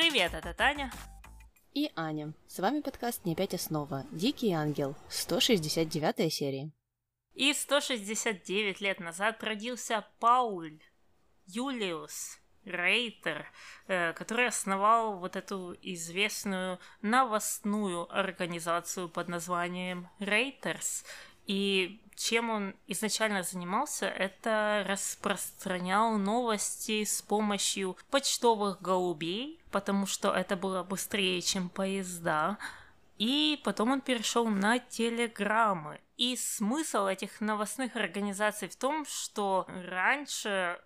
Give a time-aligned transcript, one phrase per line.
[0.00, 0.90] Привет, это Таня.
[1.74, 2.32] И Аня.
[2.48, 4.06] С вами подкаст «Не опять основа».
[4.10, 4.96] Дикий ангел.
[5.10, 6.70] 169 серия.
[7.34, 10.80] И 169 лет назад родился Пауль
[11.44, 13.46] Юлиус Рейтер,
[13.88, 21.04] э, который основал вот эту известную новостную организацию под названием Рейтерс.
[21.46, 30.54] И чем он изначально занимался, это распространял новости с помощью почтовых голубей, потому что это
[30.54, 32.58] было быстрее, чем поезда.
[33.16, 36.00] И потом он перешел на телеграммы.
[36.18, 40.78] И смысл этих новостных организаций в том, что раньше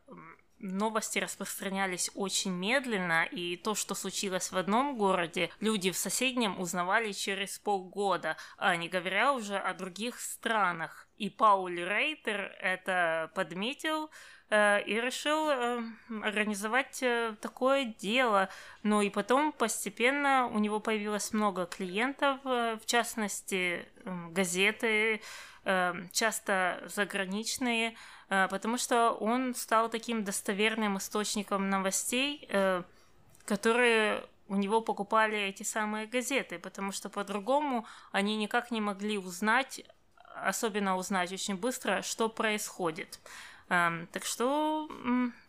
[0.59, 7.13] новости распространялись очень медленно, и то, что случилось в одном городе, люди в соседнем узнавали
[7.13, 11.09] через полгода, а не говоря уже о других странах.
[11.17, 14.11] И Пауль Рейтер это подметил
[14.51, 15.83] э, и решил э,
[16.23, 18.49] организовать э, такое дело.
[18.83, 25.21] Ну и потом постепенно у него появилось много клиентов, э, в частности э, газеты,
[26.13, 27.95] часто заграничные,
[28.29, 32.83] э, потому что он стал таким достоверным источником новостей, э,
[33.45, 39.83] которые у него покупали эти самые газеты, потому что по-другому они никак не могли узнать
[40.35, 43.21] особенно узнать очень быстро, что происходит.
[43.69, 44.89] Так что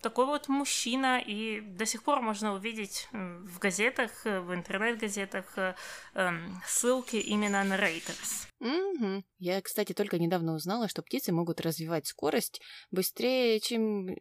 [0.02, 5.76] такой вот мужчина, и до сих пор можно увидеть в газетах, в интернет-газетах
[6.14, 8.48] um, ссылки именно на Reuters.
[8.62, 9.24] Mm-hmm.
[9.40, 14.16] Я, кстати, только недавно узнала, что птицы могут развивать скорость быстрее, чем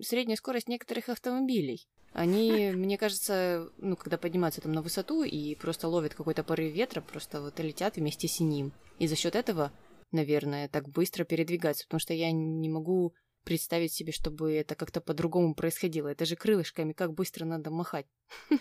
[0.00, 1.88] средняя скорость некоторых автомобилей.
[2.12, 7.00] Они, мне кажется, ну, когда поднимаются там на высоту и просто ловят какой-то порыв ветра,
[7.00, 8.72] просто вот летят вместе с ним.
[9.00, 9.72] И за счет этого
[10.12, 13.14] наверное, так быстро передвигаться, потому что я не могу
[13.44, 16.08] представить себе, чтобы это как-то по-другому происходило.
[16.08, 18.06] Это же крылышками, как быстро надо махать.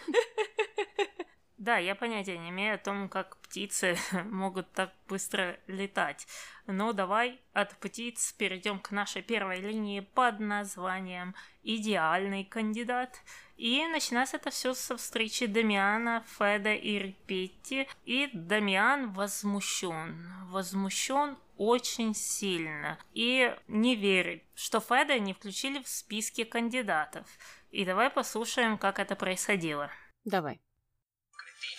[1.59, 3.97] Да, я понятия не имею о том, как птицы
[4.31, 6.25] могут так быстро летать.
[6.67, 13.21] Но давай от птиц перейдем к нашей первой линии под названием «Идеальный кандидат».
[13.57, 17.89] И начинается это все со встречи Дамиана, Феда и Репетти.
[18.05, 20.31] И Дамиан возмущен.
[20.45, 22.97] Возмущен очень сильно.
[23.11, 27.27] И не верит, что Феда не включили в списки кандидатов.
[27.69, 29.91] И давай послушаем, как это происходило.
[30.23, 30.61] Давай.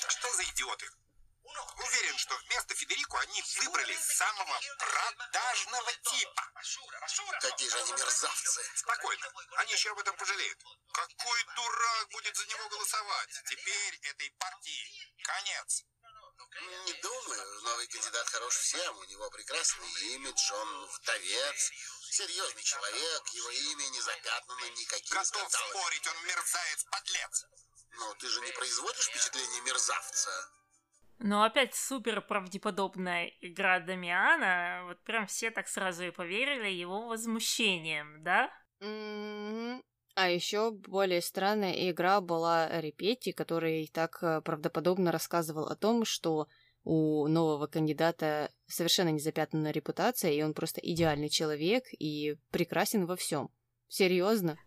[0.06, 0.86] Что за идиоты?
[1.80, 6.52] Уверен, что вместо Федерику они выбрали самого продажного типа.
[7.41, 8.60] Какие же они мерзавцы.
[8.76, 9.26] Спокойно.
[9.56, 10.58] Они еще об этом пожалеют.
[10.92, 13.30] Какой дурак будет за него голосовать?
[13.48, 15.84] Теперь этой партии конец.
[16.86, 17.60] Не думаю.
[17.62, 18.96] Новый кандидат хорош всем.
[18.98, 21.72] У него прекрасный имидж, он вдовец.
[22.10, 25.70] Серьезный человек, его имя не запятнано никакими Готов скандалами.
[25.70, 27.46] спорить, он мерзавец-подлец.
[27.98, 30.30] Но ты же не производишь впечатление мерзавца.
[31.18, 34.84] Но опять супер правдеподобная игра Дамиана.
[34.86, 38.50] Вот прям все так сразу и поверили его возмущением, да?
[38.80, 39.82] М-м-м.
[40.20, 46.47] А еще более странная игра была Репетти, который так э, правдоподобно рассказывал о том, что
[46.84, 53.48] у нового кандидата совершенно незапятнанная репутация, и он просто идеальный человек и прекрасен во всем.
[53.88, 54.59] Серьезно?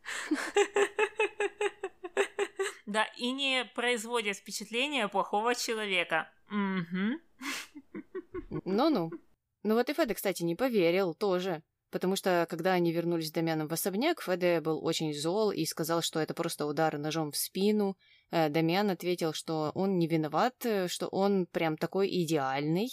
[2.86, 6.32] Да, и не производит впечатление плохого человека.
[8.66, 9.12] Ну-ну.
[9.64, 11.64] Ну вот и Феде, кстати, не поверил тоже.
[11.94, 16.02] Потому что, когда они вернулись с Дамианом в особняк, Феде был очень зол и сказал,
[16.02, 17.96] что это просто удар ножом в спину.
[18.32, 22.90] Э, Дамиан ответил, что он не виноват, э, что он прям такой идеальный.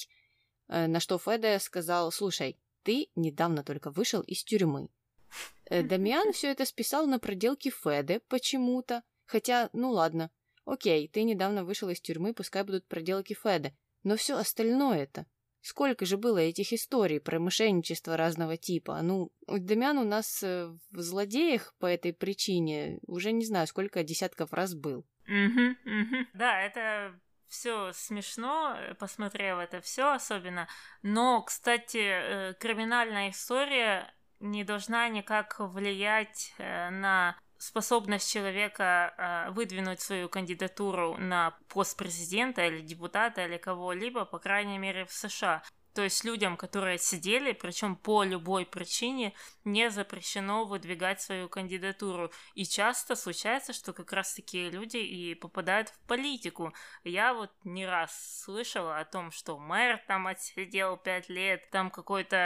[0.69, 4.91] Э, На что Феде сказал, слушай, ты недавно только вышел из тюрьмы.
[5.71, 9.03] Дамиан все это списал на проделки Феде почему-то.
[9.25, 10.31] Хотя, ну ладно,
[10.67, 13.73] окей, ты недавно вышел из тюрьмы, пускай будут проделки Феда.
[14.03, 15.25] Но все остальное-то.
[15.63, 19.01] Сколько же было этих историй про мошенничество разного типа?
[19.03, 24.53] Ну, Дамиан у нас э, в злодеях по этой причине уже не знаю, сколько десятков
[24.53, 25.05] раз был.
[25.27, 26.27] Угу, угу.
[26.33, 27.15] Да, это
[27.49, 30.67] все смешно, э, посмотрев это все особенно.
[31.03, 40.29] Но, кстати, э, криминальная история не должна никак влиять на способность человека э, выдвинуть свою
[40.29, 45.63] кандидатуру на пост президента или депутата или кого-либо, по крайней мере, в США.
[45.93, 49.35] То есть людям, которые сидели, причем по любой причине,
[49.65, 52.33] не запрещено выдвигать свою кандидатуру.
[52.55, 56.73] И часто случается, что как раз такие люди и попадают в политику.
[57.05, 62.37] Я вот не раз слышала о том, что мэр там отсидел пять лет, там какой-то...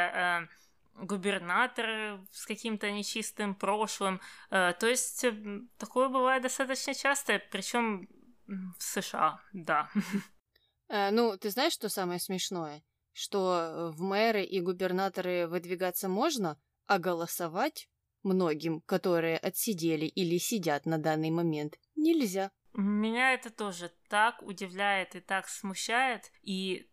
[0.50, 0.63] Э,
[0.94, 4.20] губернатор с каким-то нечистым прошлым.
[4.50, 8.08] Э, То есть э, такое бывает достаточно часто, причем
[8.46, 9.90] в США, да.
[10.88, 12.82] Э, ну, ты знаешь, что самое смешное?
[13.12, 17.88] Что в мэры и губернаторы выдвигаться можно, а голосовать
[18.22, 22.50] многим, которые отсидели или сидят на данный момент, нельзя.
[22.74, 26.32] Меня это тоже так удивляет и так смущает.
[26.42, 26.90] И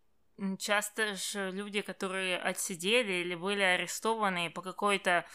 [0.57, 5.25] часто же люди, которые отсидели или были арестованы по какой-то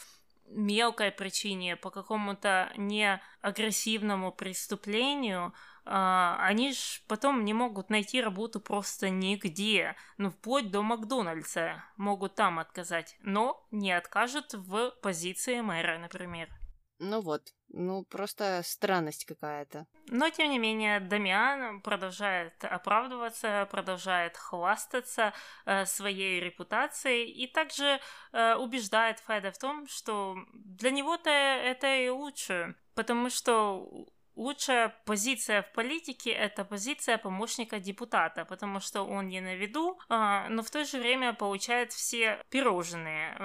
[0.49, 5.53] мелкой причине, по какому-то неагрессивному преступлению,
[5.85, 9.97] а, они же потом не могут найти работу просто нигде.
[10.19, 16.49] Ну, вплоть до Макдональдса могут там отказать, но не откажут в позиции мэра, например.
[16.99, 19.87] Ну вот, ну просто странность какая-то.
[20.07, 25.35] Но, тем не менее, Дамиан продолжает оправдываться, продолжает хвастаться
[25.67, 28.01] э, своей репутацией и также
[28.33, 35.63] э, убеждает Феда в том, что для него-то это и лучше, потому что лучшая позиция
[35.63, 40.71] в политике– это позиция помощника депутата, потому что он не на виду, а, но в
[40.71, 43.37] то же время получает все пирожные,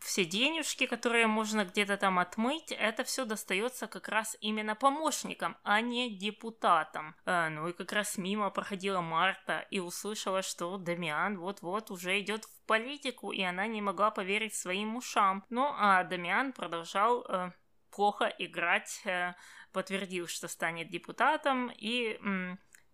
[0.00, 5.80] все денежки, которые можно где-то там отмыть, это все достается как раз именно помощникам, а
[5.80, 7.14] не депутатам.
[7.24, 12.44] А, ну и как раз мимо проходила Марта и услышала, что Дамиан вот-вот уже идет
[12.44, 15.44] в политику, и она не могла поверить своим ушам.
[15.48, 17.50] Ну а Дамиан продолжал э,
[17.90, 19.34] плохо играть э,
[19.72, 22.18] подтвердил, что станет депутатом, и,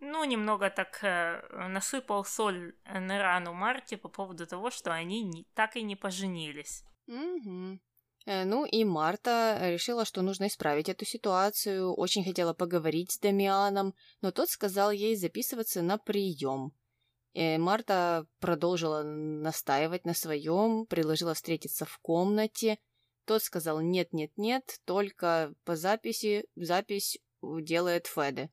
[0.00, 5.44] ну, немного так э, насыпал соль на рану Марте по поводу того, что они не,
[5.54, 6.84] так и не поженились.
[7.06, 7.78] Угу.
[8.26, 14.32] Ну и Марта решила, что нужно исправить эту ситуацию, очень хотела поговорить с Дамианом, но
[14.32, 16.72] тот сказал ей записываться на прием.
[17.34, 22.78] Марта продолжила настаивать на своем, предложила встретиться в комнате,
[23.26, 28.50] тот сказал «нет-нет-нет, только по записи, запись делает Феде».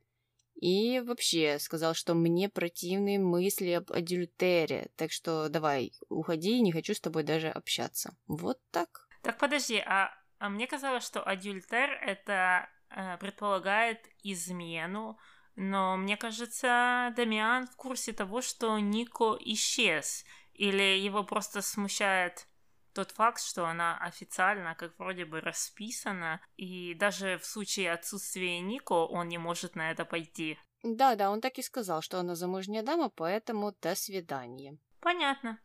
[0.56, 6.94] И вообще сказал, что мне противны мысли об адюльтере, так что давай, уходи, не хочу
[6.94, 8.16] с тобой даже общаться.
[8.28, 9.08] Вот так.
[9.24, 15.18] Так подожди, а, а мне казалось, что адюльтер это э, предполагает измену,
[15.56, 20.24] но мне кажется, Дамиан в курсе того, что Нико исчез,
[20.54, 22.48] или его просто смущает
[22.94, 28.94] тот факт, что она официально как вроде бы расписана, и даже в случае отсутствия Нико
[28.94, 30.58] он не может на это пойти.
[30.84, 34.78] Да-да, он так и сказал, что она замужняя дама, поэтому до свидания.
[35.00, 35.60] Понятно.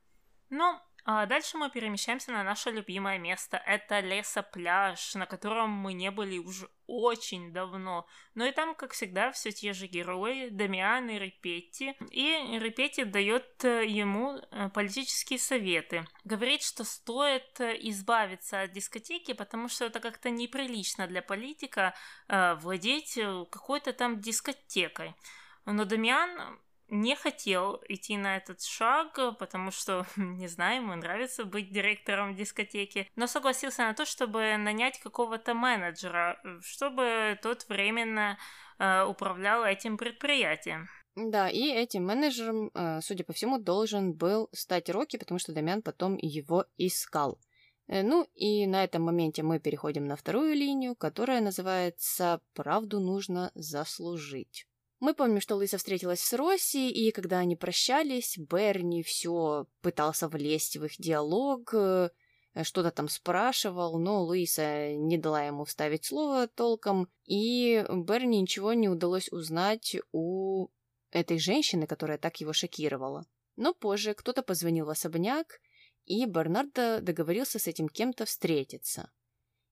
[0.49, 0.81] Но
[1.11, 3.57] а дальше мы перемещаемся на наше любимое место.
[3.65, 8.07] Это лесопляж, на котором мы не были уже очень давно.
[8.35, 11.97] Но и там, как всегда, все те же герои, Дамиан и Репетти.
[12.11, 16.07] И Репетти дает э, ему э, политические советы.
[16.25, 21.95] Говорит, что стоит э, избавиться от дискотеки, потому что это как-то неприлично для политика
[22.29, 23.19] владеть
[23.51, 25.15] какой-то там дискотекой.
[25.65, 31.73] Но Дамиан не хотел идти на этот шаг, потому что, не знаю, ему нравится быть
[31.73, 38.39] директором дискотеки, но согласился на то, чтобы нанять какого-то менеджера, чтобы тот временно
[38.79, 40.89] э, управлял этим предприятием.
[41.17, 45.83] Да, и этим менеджером, э, судя по всему, должен был стать Рокки, потому что Дамян
[45.83, 47.41] потом его искал.
[47.89, 53.51] Э, ну и на этом моменте мы переходим на вторую линию, которая называется «Правду нужно
[53.55, 54.68] заслужить».
[55.01, 60.77] Мы помним, что Луиза встретилась с Росси, и когда они прощались, Берни все пытался влезть
[60.77, 62.11] в их диалог, э,
[62.63, 68.89] что-то там спрашивал, но Луиза не дала ему вставить слово толком, и Берни ничего не
[68.89, 70.69] удалось узнать у
[71.13, 73.25] этой женщины, которая так его шокировала.
[73.55, 75.61] Но позже кто-то позвонил в особняк,
[76.07, 79.11] и Бернардо договорился с этим кем-то встретиться.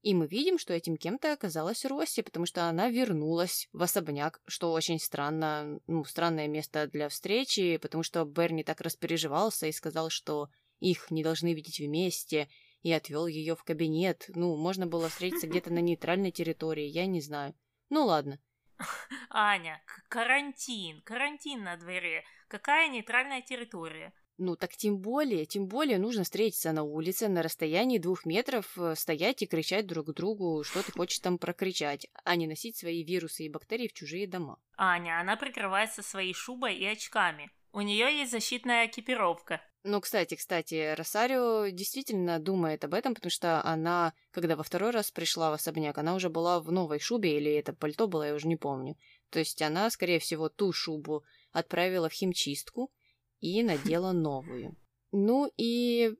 [0.06, 4.70] И мы видим, что этим кем-то оказалась Росси, потому что она вернулась в особняк, что
[4.70, 10.48] очень странно, ну, странное место для встречи, потому что Берни так распереживался и сказал, что
[10.78, 12.48] их не должны видеть вместе,
[12.82, 14.26] и отвел ее в кабинет.
[14.28, 17.56] Ну, можно было встретиться где-то на нейтральной территории, я не знаю.
[17.90, 18.38] Ну ладно.
[19.28, 22.22] Аня, карантин, карантин на дворе.
[22.46, 24.12] Какая нейтральная территория?
[24.38, 28.94] Ну так тем более, тем более нужно встретиться на улице на расстоянии двух метров, э,
[28.94, 33.44] стоять и кричать друг другу, что ты хочешь там прокричать, а не носить свои вирусы
[33.44, 34.58] и бактерии в чужие дома.
[34.76, 37.50] Аня, она прикрывается своей шубой и очками.
[37.72, 39.62] У нее есть защитная экипировка.
[39.84, 45.10] Ну, кстати, кстати, Росарио действительно думает об этом, потому что она, когда во второй раз
[45.10, 48.48] пришла в особняк, она уже была в новой шубе, или это пальто было, я уже
[48.48, 48.96] не помню.
[49.30, 52.90] То есть она, скорее всего, ту шубу отправила в химчистку,
[53.40, 54.76] и надела новую.
[55.12, 56.14] Ну и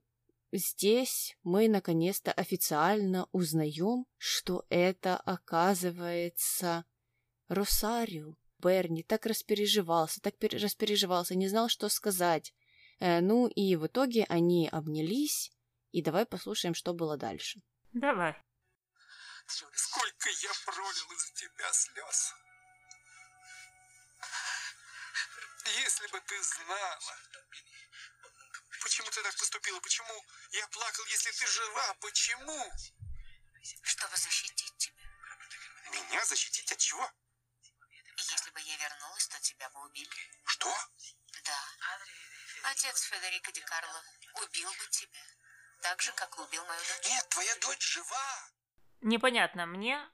[0.51, 6.85] здесь мы наконец-то официально узнаем, что это оказывается
[7.47, 8.35] Росарио.
[8.59, 12.53] Берни так распереживался, так распереживался, не знал, что сказать.
[12.99, 15.51] Э, ну и в итоге они обнялись,
[15.91, 17.61] и давай послушаем, что было дальше.
[17.93, 18.35] Давай.
[19.45, 22.33] Сколько я пролил из-за тебя слез.
[25.75, 26.99] Если бы ты знала,
[28.81, 32.71] почему ты так поступила, почему я плакал, если ты жива, почему?
[33.83, 35.03] Чтобы защитить тебя.
[35.91, 37.11] Меня защитить от чего?
[38.17, 40.09] Если бы я вернулась, то тебя бы убили.
[40.45, 40.73] Что?
[41.43, 41.59] Да.
[42.63, 44.03] Отец Федерико Ди Карло
[44.41, 45.19] убил бы тебя.
[45.81, 47.09] Так же, как убил мою дочь.
[47.09, 48.49] Нет, твоя дочь жива.
[49.01, 50.09] Непонятно мне,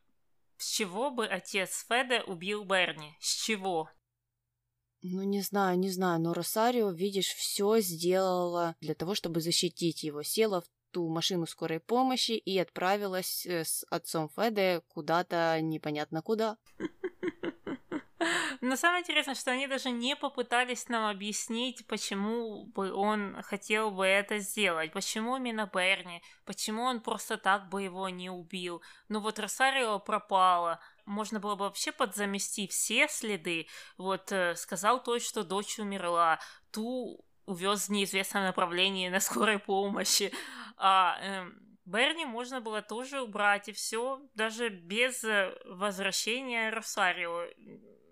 [0.58, 3.18] с чего бы отец Феде убил Берни?
[3.22, 3.90] С чего?
[5.06, 10.24] Ну, не знаю, не знаю, но Росарио, видишь, все сделала для того, чтобы защитить его.
[10.24, 16.58] Села в ту машину скорой помощи и отправилась э, с отцом Феде куда-то непонятно куда.
[18.62, 24.06] Но самое интересное, что они даже не попытались нам объяснить, почему бы он хотел бы
[24.06, 28.82] это сделать, почему именно Берни, почему он просто так бы его не убил.
[29.10, 33.68] Ну вот Росарио пропала, можно было бы вообще подзамести все следы.
[33.98, 36.40] Вот э, сказал то, что дочь умерла,
[36.72, 40.32] ту увез в неизвестном направлении на скорой помощи.
[40.78, 41.50] А э,
[41.86, 47.48] Берни можно было тоже убрать, и все, даже без э, возвращения Росарио.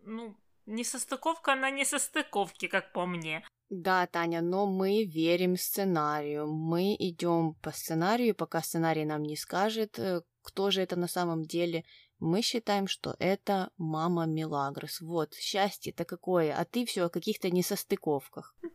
[0.03, 3.45] Ну, несостыковка на несостыковке, как по мне.
[3.69, 6.47] Да, Таня, но мы верим сценарию.
[6.47, 11.43] Мы идем по сценарию, пока сценарий нам не скажет, э, кто же это на самом
[11.43, 11.85] деле.
[12.21, 15.01] Мы считаем, что это мама Милагрос.
[15.01, 18.55] Вот, счастье-то какое, а ты все о каких-то несостыковках.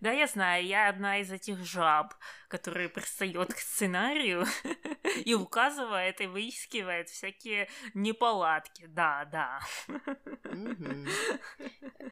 [0.00, 2.14] Да, я знаю, я одна из этих жаб,
[2.48, 4.46] которые пристает к сценарию
[5.24, 8.86] и указывает и выискивает всякие неполадки.
[8.86, 9.60] Да, да.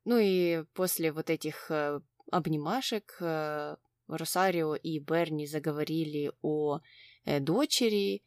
[0.04, 3.76] Ну и после вот этих э, обнимашек э,
[4.08, 6.80] Росарио и Берни заговорили о
[7.24, 8.22] э, дочери,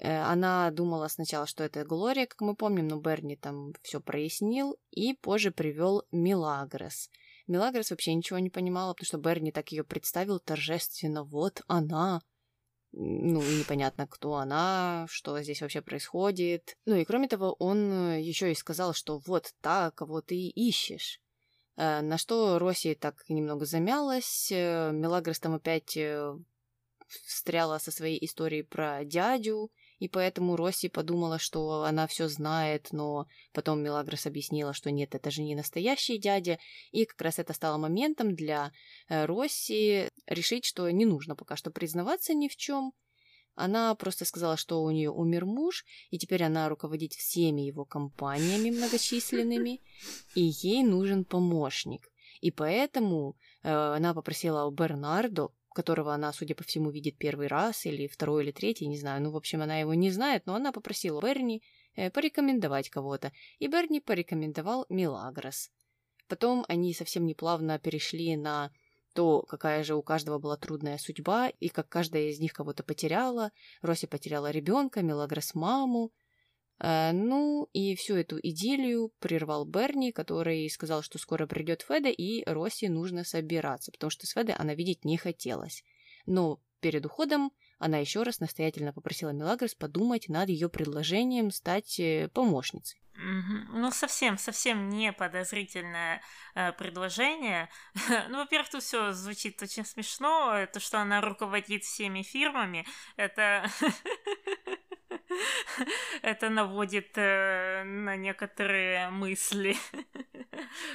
[0.00, 5.14] она думала сначала, что это Глория, как мы помним, но Берни там все прояснил и
[5.14, 7.10] позже привел Милагрос.
[7.48, 11.24] Мелагрос вообще ничего не понимала, потому что Берни так ее представил торжественно.
[11.24, 12.20] Вот она.
[12.92, 16.76] Ну, непонятно, кто она, что здесь вообще происходит.
[16.86, 21.20] Ну и кроме того, он еще и сказал, что вот так, кого ты ищешь.
[21.76, 24.50] Э, на что Росси так немного замялась.
[24.50, 26.34] Э, Мелагрос там опять э,
[27.06, 33.26] встряла со своей историей про дядю, и поэтому Росси подумала, что она все знает, но
[33.52, 36.58] потом Мелагрос объяснила, что нет, это же не настоящий дядя,
[36.92, 38.72] и как раз это стало моментом для
[39.08, 42.92] э, Росси решить, что не нужно пока что признаваться ни в чем.
[43.54, 48.70] Она просто сказала, что у нее умер муж, и теперь она руководит всеми его компаниями
[48.70, 49.80] многочисленными,
[50.36, 52.08] и ей нужен помощник.
[52.40, 57.86] И поэтому э, она попросила у Бернардо которого она, судя по всему, видит первый раз,
[57.86, 59.22] или второй, или третий, не знаю.
[59.22, 61.62] Ну, в общем, она его не знает, но она попросила Берни
[61.94, 63.30] э, порекомендовать кого-то,
[63.60, 65.70] и Берни порекомендовал Милагрос.
[66.26, 68.72] Потом они совсем неплавно перешли на
[69.12, 73.52] то, какая же у каждого была трудная судьба, и как каждая из них кого-то потеряла.
[73.80, 76.10] Роси потеряла ребенка, Милагрос маму,
[76.80, 82.88] ну, и всю эту идиллию прервал Берни, который сказал, что скоро придет Феда, и Росси
[82.88, 85.84] нужно собираться, потому что с Федой она видеть не хотелось.
[86.26, 92.28] Но перед уходом она еще раз настоятельно попросила Мелагрос подумать над ее предложением стать э,
[92.32, 93.00] помощницей.
[93.20, 96.22] Ну, совсем, совсем не подозрительное
[96.54, 97.68] э, предложение.
[98.28, 100.66] ну, во-первых, тут все звучит очень смешно.
[100.72, 103.68] То, что она руководит всеми фирмами, это
[106.22, 109.76] это наводит э, на некоторые мысли.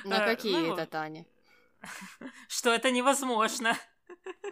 [0.04, 1.26] На э, какие ну, это, Таня?
[2.48, 3.78] Что это невозможно.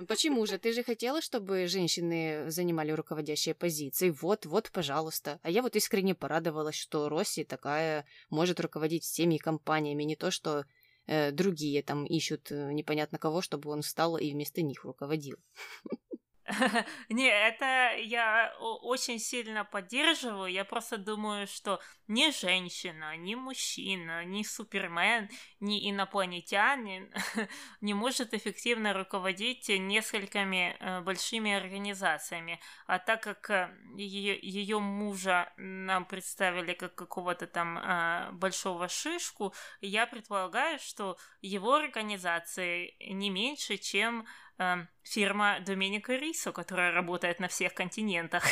[0.07, 0.57] Почему же?
[0.57, 4.09] Ты же хотела, чтобы женщины занимали руководящие позиции.
[4.09, 5.39] Вот, вот, пожалуйста.
[5.43, 10.65] А я вот искренне порадовалась, что Росси такая может руководить всеми компаниями, не то что
[11.07, 15.37] э, другие там ищут непонятно кого, чтобы он встал и вместо них руководил.
[17.09, 20.51] Не, это я очень сильно поддерживаю.
[20.51, 25.29] Я просто думаю, что ни женщина, ни мужчина, ни супермен,
[25.59, 27.11] ни инопланетянин
[27.81, 32.59] не может эффективно руководить несколькими э, большими организациями.
[32.85, 40.05] А так как э, ее мужа нам представили как какого-то там э, большого шишку, я
[40.05, 44.25] предполагаю, что его организации не меньше, чем
[44.61, 48.43] э, фирма Доменико Рисо, которая работает на всех континентах.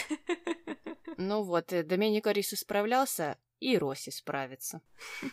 [1.21, 4.81] Ну вот, э, Доменико Рисо справлялся, и Росси справится.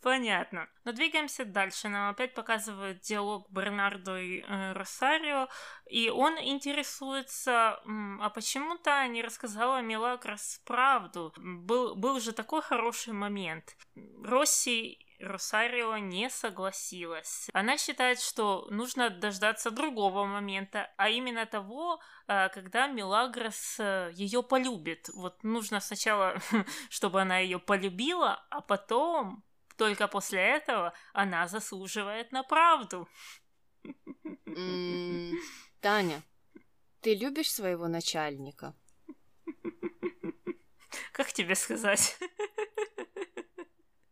[0.00, 0.68] Понятно.
[0.84, 1.88] Но двигаемся дальше.
[1.88, 5.48] Нам опять показывают диалог Бернардо и э, Росарио,
[5.90, 7.80] и он интересуется,
[8.20, 11.34] а почему-то не рассказала Мелагрос правду.
[11.36, 13.76] Был, был же такой хороший момент.
[14.22, 17.48] Росси Росарио не согласилась.
[17.52, 24.42] Она считает, что нужно дождаться другого момента, а именно того, э, когда Мелагрос э, ее
[24.42, 25.08] полюбит.
[25.14, 26.40] Вот нужно сначала,
[26.90, 29.44] чтобы она ее полюбила, а потом
[29.76, 33.08] только после этого она заслуживает на правду.
[35.80, 36.22] Таня,
[37.00, 38.74] ты любишь своего начальника?
[41.12, 42.18] Как тебе сказать?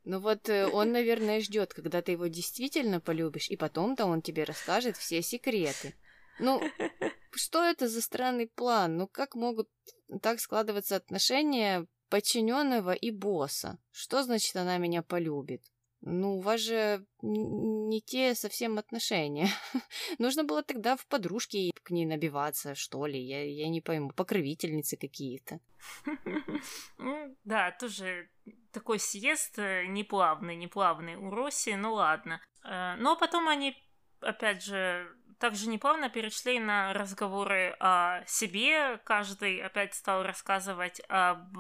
[0.07, 4.45] Ну вот э, он, наверное, ждет, когда ты его действительно полюбишь, и потом-то он тебе
[4.45, 5.95] расскажет все секреты.
[6.39, 6.63] Ну,
[7.33, 8.97] что это за странный план?
[8.97, 9.69] Ну, как могут
[10.23, 13.79] так складываться отношения подчиненного и босса.
[13.91, 15.65] Что значит она меня полюбит?
[16.03, 19.49] Ну, у вас же не те совсем отношения.
[20.19, 23.21] Нужно было тогда в подружке к ней набиваться, что ли.
[23.21, 25.61] Я, я не пойму, покровительницы какие-то.
[26.99, 28.29] Ну, да, тоже
[28.73, 32.41] такой съезд э, неплавный, неплавный у Росси, ну ладно.
[32.65, 33.77] Э, но потом они,
[34.21, 35.07] опять же,
[35.39, 38.99] также неплавно перешли на разговоры о себе.
[39.05, 41.57] Каждый опять стал рассказывать об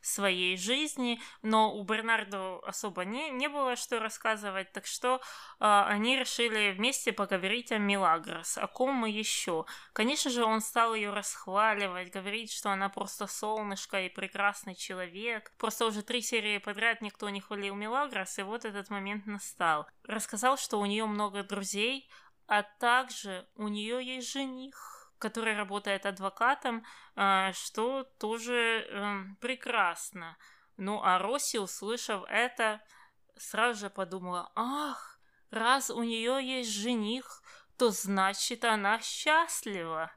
[0.00, 5.20] своей жизни, но у Бернардо особо не, не было что рассказывать, так что э,
[5.60, 9.64] они решили вместе поговорить о Милагрос, о ком мы еще.
[9.92, 15.52] Конечно же, он стал ее расхваливать, говорить, что она просто солнышко и прекрасный человек.
[15.58, 19.86] Просто уже три серии подряд никто не хвалил Милагрос, и вот этот момент настал.
[20.04, 22.08] Рассказал, что у нее много друзей,
[22.52, 26.84] а также у нее есть жених, который работает адвокатом,
[27.16, 30.36] а, что тоже эм, прекрасно.
[30.76, 32.82] Ну, а Росси, услышав это,
[33.38, 35.18] сразу же подумала, ах,
[35.50, 37.42] раз у нее есть жених,
[37.78, 40.12] то значит она счастлива.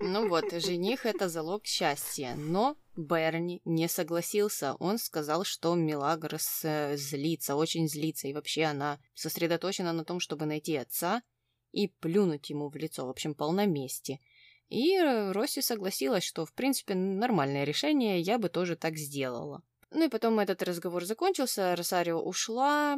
[0.00, 4.74] Ну вот, жених это залог счастья, но Берни не согласился.
[4.74, 10.44] Он сказал, что Мелагрос э, злится, очень злится, и вообще она сосредоточена на том, чтобы
[10.44, 11.22] найти отца
[11.72, 14.20] и плюнуть ему в лицо, в общем, полноместие.
[14.68, 19.62] И э, Росси согласилась, что, в принципе, нормальное решение, я бы тоже так сделала.
[19.90, 22.96] Ну и потом этот разговор закончился, Росарио ушла,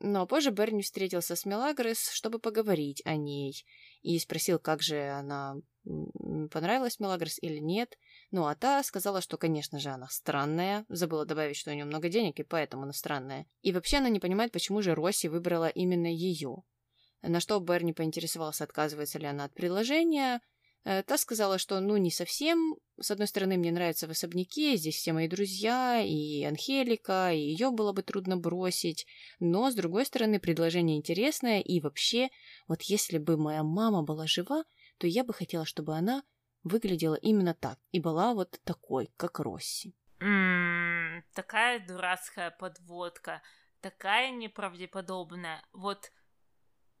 [0.00, 3.64] но позже Берни встретился с Мелагрос, чтобы поговорить о ней,
[4.02, 5.56] и спросил, как же она
[6.50, 7.96] понравилась Мелагрос или нет.
[8.32, 10.86] Ну, а та сказала, что, конечно же, она странная.
[10.88, 13.46] Забыла добавить, что у нее много денег, и поэтому она странная.
[13.60, 16.62] И вообще она не понимает, почему же Росси выбрала именно ее.
[17.20, 20.40] На что Берни поинтересовался, отказывается ли она от предложения.
[20.84, 22.76] Э, та сказала, что ну не совсем.
[22.98, 27.70] С одной стороны, мне нравятся в особняке, здесь все мои друзья, и Анхелика, и ее
[27.70, 29.06] было бы трудно бросить.
[29.40, 32.30] Но, с другой стороны, предложение интересное, и вообще,
[32.66, 34.64] вот если бы моя мама была жива,
[34.96, 36.22] то я бы хотела, чтобы она
[36.64, 39.94] выглядела именно так и была вот такой, как Росси.
[40.20, 43.42] М-м, такая дурацкая подводка,
[43.80, 45.64] такая неправдеподобная.
[45.72, 46.12] Вот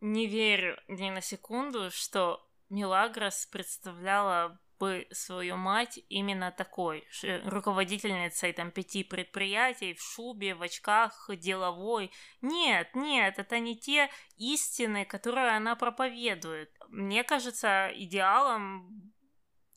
[0.00, 7.06] не верю ни на секунду, что Милагрос представляла бы свою мать именно такой,
[7.44, 12.10] руководительницей там пяти предприятий, в шубе, в очках, деловой.
[12.40, 16.76] Нет, нет, это не те истины, которые она проповедует.
[16.88, 19.12] Мне кажется, идеалом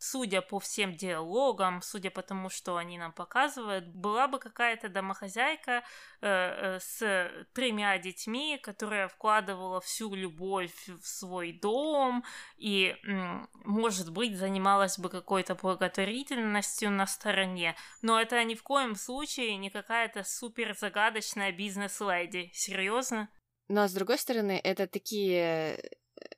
[0.06, 5.84] судя по всем диалогам, судя по тому, что они нам показывают, была бы какая-то домохозяйка
[6.22, 12.24] э, э, с тремя детьми, которая вкладывала всю любовь в свой дом
[12.58, 12.96] и,
[13.64, 17.76] может быть, занималась бы какой-то благотворительностью на стороне.
[18.02, 22.52] Но это ни в коем случае не какая-то супер загадочная бизнес-леди.
[22.54, 23.30] Серьезно?
[23.68, 25.80] Ну а с другой стороны, это такие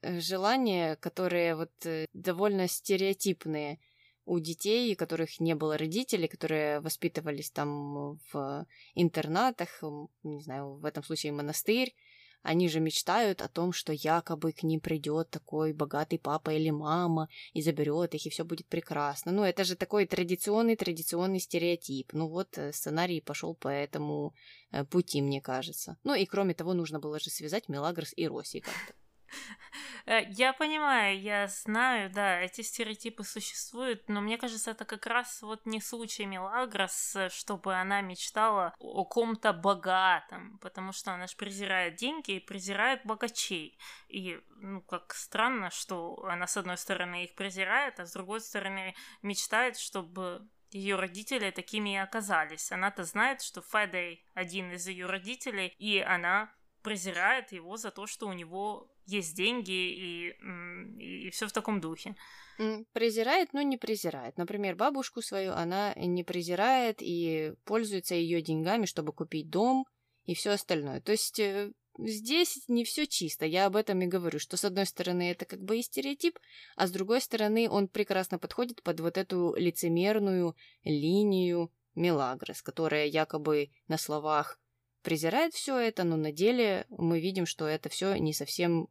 [0.02, 3.80] желания, которые вот э, довольно стереотипные
[4.26, 9.82] у детей, у которых не было родителей, которые воспитывались там в интернатах,
[10.24, 11.96] не знаю, в этом случае монастырь,
[12.44, 17.30] они же мечтают о том, что якобы к ним придет такой богатый папа или мама
[17.54, 19.32] и заберет их, и все будет прекрасно.
[19.32, 22.14] Ну, это же такой традиционный, традиционный стереотип.
[22.14, 24.34] Ну вот, э, сценарий пошел по этому
[24.92, 25.98] пути, мне кажется.
[26.04, 28.94] Ну и кроме того, нужно было же связать Мелагрос и Росси как-то.
[30.06, 35.42] Э, я понимаю, я знаю, да, эти стереотипы существуют, но мне кажется, это как раз
[35.42, 41.96] вот не случай Мелагрос, чтобы она мечтала о ком-то богатом, потому что она же презирает
[41.96, 43.78] деньги и презирает богачей.
[44.08, 48.96] И, ну, как странно, что она, с одной стороны, их презирает, а с другой стороны,
[49.22, 52.72] мечтает, чтобы ее родители такими и оказались.
[52.72, 56.52] Она-то знает, что Федей один из ее родителей, и она
[56.88, 60.30] презирает его за то, что у него есть деньги и,
[61.00, 62.16] и, и все в таком духе.
[62.94, 64.38] Презирает, но не презирает.
[64.38, 69.86] Например, бабушку свою она не презирает и пользуется ее деньгами, чтобы купить дом
[70.24, 71.02] и все остальное.
[71.02, 73.46] То есть э, здесь не все чисто.
[73.46, 76.40] Я об этом и говорю, что с одной стороны это как бы и стереотип,
[76.78, 83.72] а с другой стороны он прекрасно подходит под вот эту лицемерную линию Мелагрос, которая якобы
[83.90, 84.58] на словах
[85.08, 88.90] презирает все это, но на деле мы видим, что это все не совсем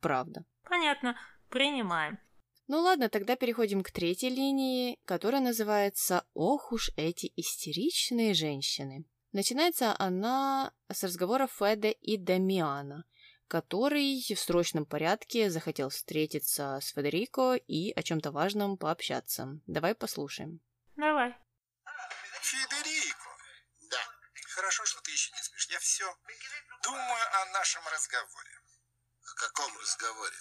[0.00, 0.46] правда.
[0.62, 1.20] Понятно,
[1.50, 2.18] принимаем.
[2.66, 9.04] Ну ладно, тогда переходим к третьей линии, которая называется «Ох уж эти истеричные женщины».
[9.32, 13.04] Начинается она с разговора Феда и Дамиана,
[13.46, 19.60] который в срочном порядке захотел встретиться с Федерико и о чем-то важном пообщаться.
[19.66, 20.62] Давай послушаем.
[20.96, 21.36] Давай.
[22.40, 23.36] Федерико.
[23.90, 23.98] Да.
[24.60, 25.68] Хорошо, что ты еще не спишь.
[25.70, 26.16] Я все
[26.82, 28.60] думаю о нашем разговоре.
[29.24, 30.36] О каком разговоре?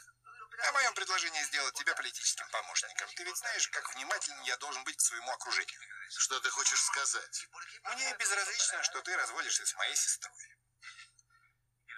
[0.68, 3.10] О моем предложении сделать тебя политическим помощником.
[3.16, 5.82] Ты ведь знаешь, как внимателен я должен быть к своему окружению.
[6.10, 7.48] Что ты хочешь сказать?
[7.84, 10.58] Мне безразлично, что ты разводишься с моей сестрой.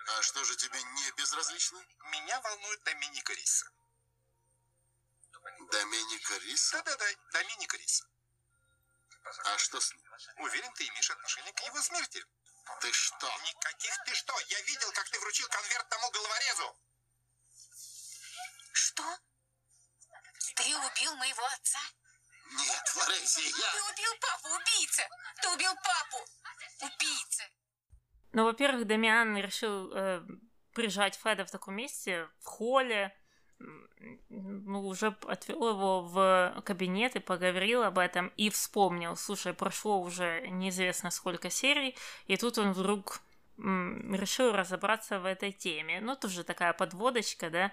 [0.07, 1.83] А что же тебе не безразлично?
[2.11, 3.69] Меня волнует Доминика Риса.
[5.71, 6.81] Доминика Риса?
[6.83, 8.05] Да-да-да, Доминика Риса.
[9.23, 10.03] А что с ним?
[10.37, 12.25] Уверен, ты имеешь отношение к его смерти.
[12.81, 13.27] Ты что?
[13.43, 14.33] Никаких ты что?
[14.49, 16.75] Я видел, как ты вручил конверт тому головорезу.
[18.73, 19.19] Что?
[20.55, 21.79] Ты убил моего отца?
[22.51, 23.71] Нет, Флоренция, я...
[23.71, 25.07] Ты убил папу, убийца!
[25.41, 26.25] Ты убил папу!
[26.81, 27.43] Убийца!
[28.33, 30.21] Ну, во-первых, Дамиан решил э,
[30.73, 33.17] прижать Феда в таком месте, в холле,
[34.29, 40.47] ну, уже отвел его в кабинет и поговорил об этом, и вспомнил, слушай, прошло уже
[40.47, 41.95] неизвестно сколько серий,
[42.27, 43.21] и тут он вдруг
[43.57, 46.01] решил разобраться в этой теме.
[46.01, 47.71] Ну, тоже такая подводочка, да.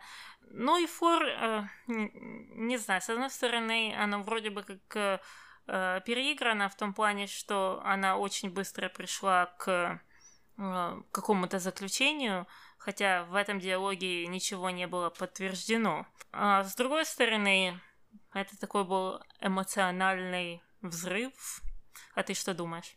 [0.51, 5.21] Ну и Фор, э, не, не знаю, с одной стороны, она вроде бы как
[5.67, 10.03] э, переиграна в том плане, что она очень быстро пришла к
[10.59, 12.47] э, какому-то заключению,
[12.79, 16.07] хотя в этом диалоге ничего не было подтверждено.
[16.33, 17.81] А с другой стороны,
[18.33, 21.63] это такой был эмоциональный взрыв.
[22.15, 22.97] А ты что думаешь?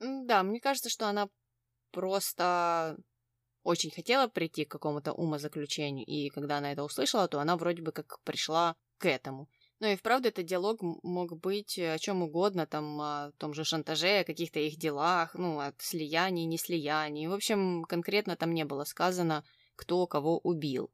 [0.00, 1.28] Да, мне кажется, что она
[1.90, 2.96] просто
[3.62, 7.92] очень хотела прийти к какому-то умозаключению, и когда она это услышала, то она вроде бы
[7.92, 9.48] как пришла к этому.
[9.80, 14.20] Ну и вправду этот диалог мог быть о чем угодно, там, о том же шантаже,
[14.20, 17.28] о каких-то их делах, ну, о слиянии, не слиянии.
[17.28, 19.44] В общем, конкретно там не было сказано,
[19.76, 20.90] кто кого убил.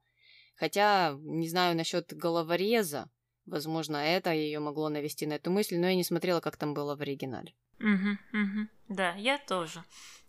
[0.55, 3.11] Хотя, не знаю насчет головореза,
[3.47, 6.95] возможно, это ее могло навести на эту мысль, но я не смотрела, как там было
[6.95, 7.55] в оригинале.
[7.81, 8.69] Угу, угу.
[8.89, 9.85] Да, я тоже.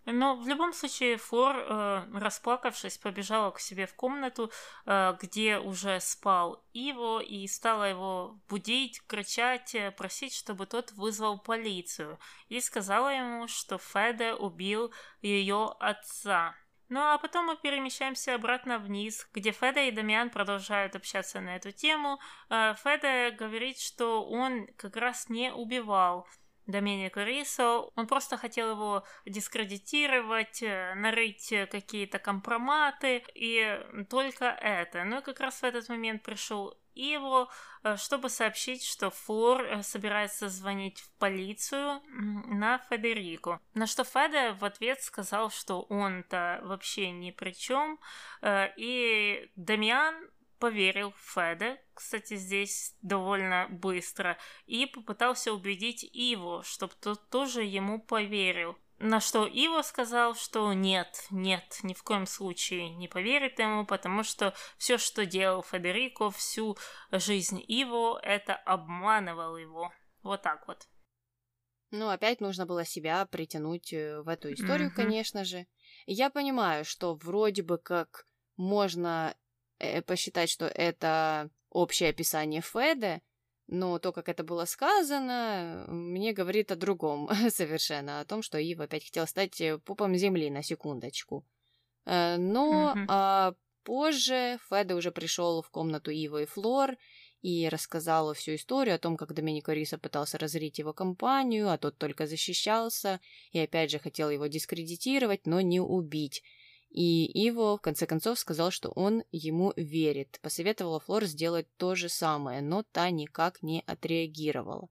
[0.05, 4.51] Но в любом случае Флор, э, расплакавшись, побежала к себе в комнату,
[4.85, 11.39] э, где уже спал Иво, и стала его будить, кричать, э, просить, чтобы тот вызвал
[11.39, 16.55] полицию, и сказала ему, что Феде убил ее отца.
[16.87, 21.71] Ну а потом мы перемещаемся обратно вниз, где Феда и Дамиан продолжают общаться на эту
[21.71, 22.19] тему.
[22.49, 26.27] Э, Феда говорит, что он как раз не убивал
[26.67, 27.91] Доменико Рисо.
[27.95, 35.03] Он просто хотел его дискредитировать, э, нарыть какие-то компроматы, и только это.
[35.03, 37.49] Ну и как раз в этот момент пришел Иво,
[37.83, 43.59] э, чтобы сообщить, что Флор э, собирается звонить в полицию на Федерико.
[43.73, 47.99] На что Феде в ответ сказал, что он-то вообще ни при чем.
[48.77, 50.15] И Дамиан
[50.65, 58.75] поверил Феде, кстати, здесь довольно быстро, и попытался убедить Иво, чтобы тот тоже ему поверил.
[58.97, 64.23] На что Иво сказал, что нет, нет, ни в коем случае не поверит ему, потому
[64.23, 66.75] что все, что делал Федерико всю
[67.11, 69.93] жизнь Иво, это обманывал его.
[70.23, 70.87] Вот так вот.
[71.91, 74.95] Ну, опять нужно было себя притянуть э, в эту историю, mm-hmm.
[74.95, 75.67] конечно же.
[76.07, 78.25] Я понимаю, что вроде бы как
[78.57, 79.35] можно
[80.05, 83.21] посчитать, что это общее описание Феда,
[83.67, 88.79] но то, как это было сказано, мне говорит о другом совершенно, о том, что Ив
[88.79, 91.45] опять хотел стать э, пупом земли на секундочку.
[92.05, 93.05] Э, но mm-hmm.
[93.07, 96.95] а позже Феда уже пришел в комнату Ива и Флор
[97.41, 101.97] и рассказал всю историю о том, как Доминико Риса пытался разорить его компанию, а тот
[101.97, 103.19] только защищался
[103.51, 106.43] и опять же хотел его дискредитировать, но не убить.
[106.95, 110.39] И Иво, в конце концов, сказал, что он ему верит.
[110.41, 114.87] Посоветовала Флор сделать то же самое, но та никак не отреагировала.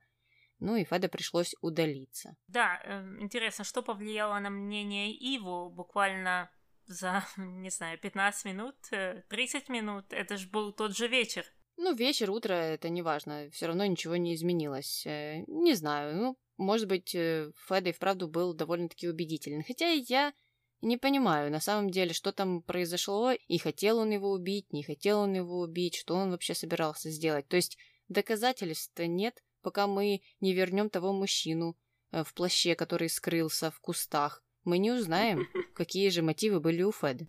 [0.58, 2.36] Ну и Феде пришлось удалиться.
[2.46, 6.50] Да, э, интересно, что повлияло на мнение Иву буквально
[6.84, 8.76] за, не знаю, 15 минут,
[9.30, 10.12] 30 минут?
[10.12, 11.46] Это же был тот же вечер.
[11.78, 15.04] Ну, вечер, утро, это не важно, все равно ничего не изменилось.
[15.06, 19.64] Не знаю, ну, может быть, Феда и вправду был довольно-таки убедителен.
[19.64, 20.34] Хотя я
[20.84, 25.20] не понимаю, на самом деле, что там произошло, и хотел он его убить, не хотел
[25.20, 27.48] он его убить, что он вообще собирался сделать.
[27.48, 31.76] То есть доказательств-то нет, пока мы не вернем того мужчину
[32.12, 34.42] э, в плаще, который скрылся в кустах.
[34.64, 37.26] Мы не узнаем, какие же мотивы были у Феды.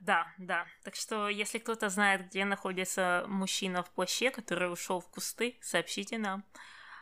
[0.00, 0.66] Да, да.
[0.84, 6.18] Так что, если кто-то знает, где находится мужчина в плаще, который ушел в кусты, сообщите
[6.18, 6.44] нам.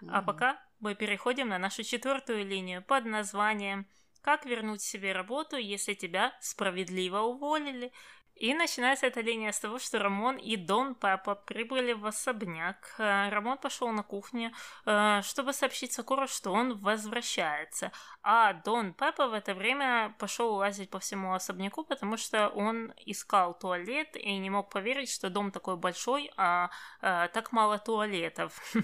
[0.09, 3.87] А пока мы переходим на нашу четвертую линию под названием
[4.23, 7.93] «Как вернуть себе работу, если тебя справедливо уволили?»
[8.39, 12.95] И начинается эта линия с того, что Рамон и Дон Пеппа прибыли в особняк.
[12.99, 14.53] Э, Рамон пошел на кухню,
[14.87, 17.91] э, чтобы сообщить Сокуру, что он возвращается.
[18.23, 23.59] А Дон Пеппа в это время пошел лазить по всему особняку, потому что он искал
[23.59, 26.71] туалет и не мог поверить, что дом такой большой, а,
[27.01, 28.73] а так мало туалетов.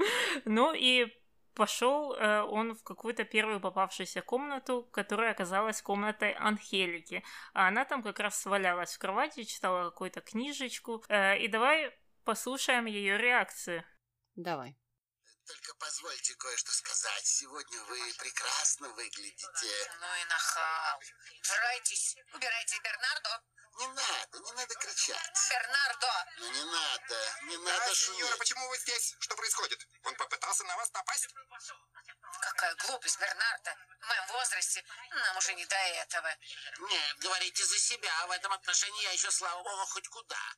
[0.44, 1.06] Ну и
[1.60, 7.22] пошел э, он в какую-то первую попавшуюся комнату, которая оказалась комнатой Анхелики.
[7.52, 11.04] А она там как раз свалялась в кровати, читала какую-то книжечку.
[11.10, 11.92] Э, и давай
[12.24, 13.84] послушаем ее реакцию.
[14.36, 14.74] Давай.
[15.50, 17.26] Только позвольте кое-что сказать.
[17.26, 19.90] Сегодня вы прекрасно выглядите.
[19.98, 21.00] Ну и нахал.
[21.42, 22.16] Жрайтесь.
[22.32, 23.42] Убирайте Бернардо.
[23.78, 25.38] Не надо, не надо кричать.
[25.50, 26.26] Бернардо!
[26.38, 28.38] Ну не надо, не Да, надо сеньора, шуметь.
[28.38, 29.16] почему вы здесь?
[29.18, 29.88] Что происходит?
[30.04, 31.26] Он попытался на вас напасть?
[32.42, 33.74] Какая глупость, Бернардо.
[34.02, 36.36] В моем возрасте нам уже не до этого.
[36.78, 38.26] Нет, говорите за себя.
[38.28, 40.54] В этом отношении я еще, слава богу, хоть куда.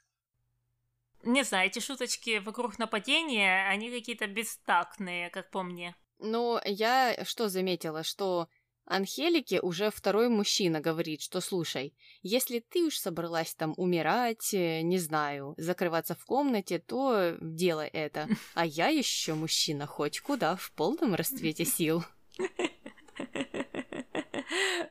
[1.24, 5.94] Не знаю, эти шуточки вокруг нападения, они какие-то бестактные, как по мне.
[6.18, 8.48] Но я что заметила, что
[8.84, 14.98] Анхелике уже второй мужчина говорит, что слушай, если ты уж собралась там умирать, э, не
[14.98, 18.28] знаю, закрываться в комнате, то делай это.
[18.54, 22.04] А я еще мужчина хоть куда, в полном расцвете сил.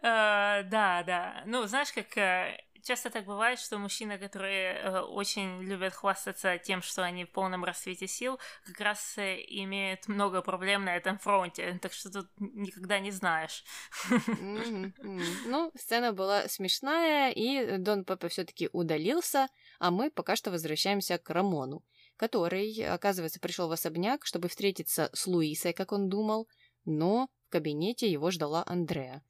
[0.03, 1.43] Э, Да, да.
[1.45, 6.81] Ну, знаешь, как э, часто так бывает, что мужчины, которые э, очень любят хвастаться тем,
[6.81, 11.79] что они в полном расцвете сил, как раз э, имеют много проблем на этом фронте,
[11.81, 13.63] так что тут никогда не знаешь.
[14.09, 15.23] Мгм, мгм.
[15.45, 19.47] Ну, сцена была смешная, и Дон Пеппа все-таки удалился,
[19.79, 21.83] а мы пока что возвращаемся к Рамону,
[22.17, 26.47] который, оказывается, пришел в особняк, чтобы встретиться с Луисой, как он думал,
[26.85, 29.23] но в кабинете его ждала Андреа.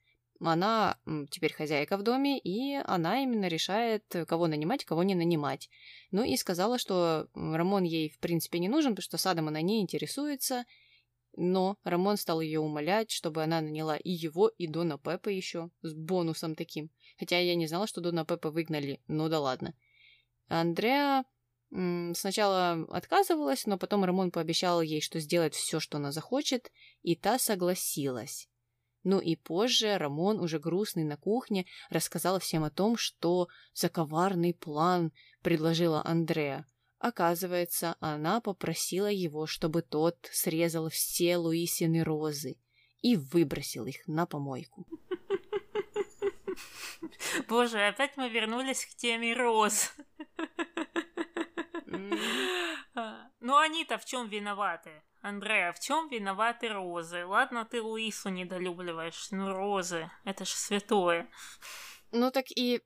[0.43, 0.97] Она
[1.29, 5.69] теперь хозяйка в доме, и она именно решает, кого нанимать, кого не нанимать.
[6.09, 9.81] Ну и сказала, что Рамон ей в принципе не нужен, потому что садом она не
[9.81, 10.65] интересуется,
[11.37, 15.93] но Рамон стал ее умолять, чтобы она наняла и его, и Дона Пеппа еще, с
[15.93, 16.89] бонусом таким.
[17.19, 19.75] Хотя я не знала, что Дона Пеппа выгнали, ну да ладно.
[20.47, 21.23] Андреа
[21.69, 26.71] сначала отказывалась, но потом Рамон пообещал ей, что сделает все, что она захочет,
[27.03, 28.49] и та согласилась.
[29.03, 34.53] Ну и позже Рамон, уже грустный на кухне, рассказал всем о том, что за коварный
[34.53, 35.11] план
[35.41, 36.65] предложила Андреа.
[36.99, 42.57] Оказывается, она попросила его, чтобы тот срезал все Луисины розы
[43.01, 44.85] и выбросил их на помойку.
[47.47, 49.91] Боже, опять мы вернулись к теме роз.
[53.39, 55.01] Ну они-то в чем виноваты?
[55.21, 57.25] Андреа, в чем виноваты розы?
[57.25, 61.27] Ладно, ты Луису недолюбливаешь, ну розы, это ж святое.
[62.11, 62.81] Ну так и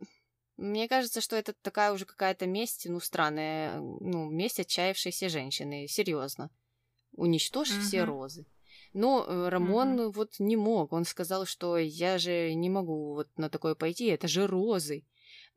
[0.58, 6.50] мне кажется, что это такая уже какая-то месть, ну странная, ну месть отчаявшейся женщины, серьезно.
[7.14, 8.10] Уничтожь все Мгм.
[8.10, 8.46] розы.
[8.94, 10.92] Но э, Рамон вот не мог.
[10.92, 15.06] Он сказал, что я же не могу вот на такое пойти, это же розы.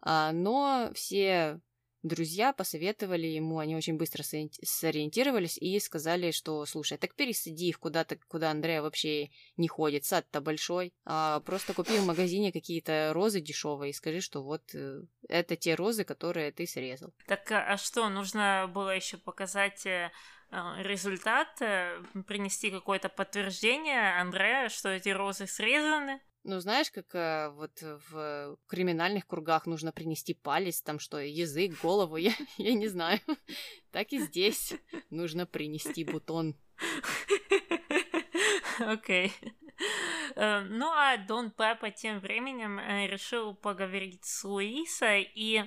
[0.00, 1.60] А, но все
[2.08, 7.78] друзья посоветовали ему, они очень быстро сориен- сориентировались и сказали, что, слушай, так пересади их
[7.78, 13.40] куда-то, куда Андрея вообще не ходит, сад-то большой, а просто купи в магазине какие-то розы
[13.40, 17.12] дешевые и скажи, что вот э, это те розы, которые ты срезал.
[17.26, 20.10] Так а а что, нужно было еще показать э,
[20.50, 26.20] э, результат, э, принести какое-то подтверждение Андреа, что эти розы срезаны?
[26.44, 32.16] Ну, знаешь, как э, вот в криминальных кругах нужно принести палец, там что, язык, голову,
[32.16, 33.20] я, я не знаю.
[33.90, 34.74] Так и здесь
[35.10, 36.56] нужно принести бутон.
[38.78, 39.32] Окей.
[40.36, 45.64] Э, Ну а Дон Пеппа тем временем э, решил поговорить с Луисой и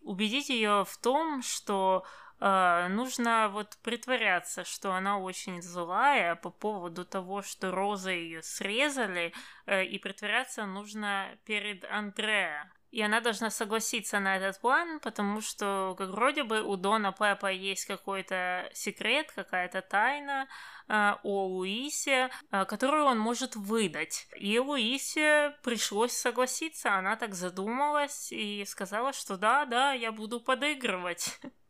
[0.00, 2.04] убедить ее в том, что
[2.42, 9.32] э, нужно вот притворяться, что она очень злая по поводу того, что Роза ее срезали,
[9.66, 12.70] э, и притворяться нужно перед Андреа.
[12.92, 17.50] И она должна согласиться на этот план, потому что, как вроде бы, у Дона Пепа
[17.50, 20.46] есть какой-то секрет, какая-то тайна
[20.88, 24.26] э, о Луисе, э, которую он может выдать.
[24.36, 26.94] И Луисе пришлось согласиться.
[26.94, 31.40] Она так задумалась и сказала, что да, да, я буду подыгрывать.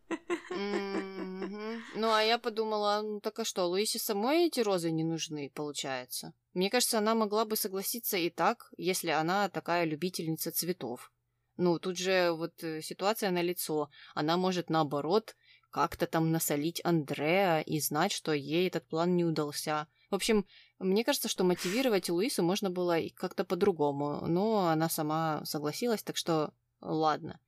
[1.95, 6.33] Ну, а я подумала, ну так а что, Луисе самой эти розы не нужны, получается?
[6.53, 11.11] Мне кажется, она могла бы согласиться и так, если она такая любительница цветов.
[11.57, 13.89] Ну, тут же вот э, ситуация на лицо.
[14.15, 15.35] Она может, наоборот,
[15.69, 19.87] как-то там насолить Андреа и знать, что ей этот план не удался.
[20.09, 20.45] В общем,
[20.79, 26.17] мне кажется, что мотивировать Луису можно было и как-то по-другому, но она сама согласилась, так
[26.17, 27.39] что ладно.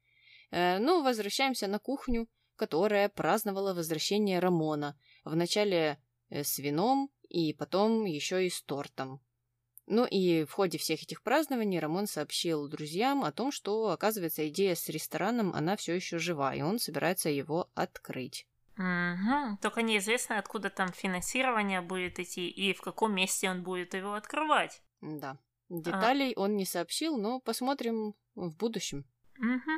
[0.52, 4.98] Э, ну, возвращаемся на кухню, которая праздновала возвращение Рамона.
[5.24, 9.22] Вначале э, с вином и потом еще и с тортом.
[9.88, 14.74] Ну и в ходе всех этих празднований Рамон сообщил друзьям о том, что, оказывается, идея
[14.74, 18.48] с рестораном, она все еще жива, и он собирается его открыть.
[18.78, 19.60] Угу.
[19.62, 24.82] Только неизвестно, откуда там финансирование будет идти и в каком месте он будет его открывать.
[25.02, 25.38] Да.
[25.70, 26.40] Деталей а...
[26.42, 29.06] он не сообщил, но посмотрим в будущем.
[29.38, 29.72] Угу.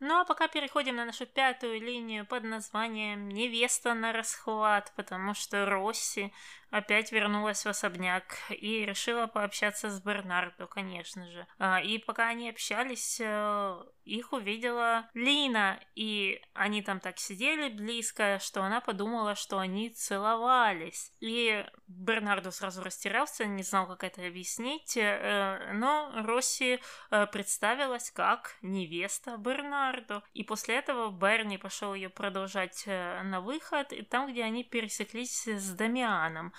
[0.00, 5.66] Ну а пока переходим на нашу пятую линию под названием «Невеста на расхват», потому что
[5.66, 6.32] Росси
[6.70, 11.46] опять вернулась в особняк и решила пообщаться с Бернардо, конечно же.
[11.58, 18.38] А, и пока они общались, э, их увидела Лина, и они там так сидели близко,
[18.40, 21.12] что она подумала, что они целовались.
[21.20, 26.80] И Бернардо сразу растерялся, не знал, как это объяснить, э, но Росси
[27.10, 30.22] э, представилась как невеста Бернардо.
[30.34, 35.70] И после этого Берни пошел ее продолжать на выход, и там, где они пересеклись с
[35.72, 36.52] Дамианом.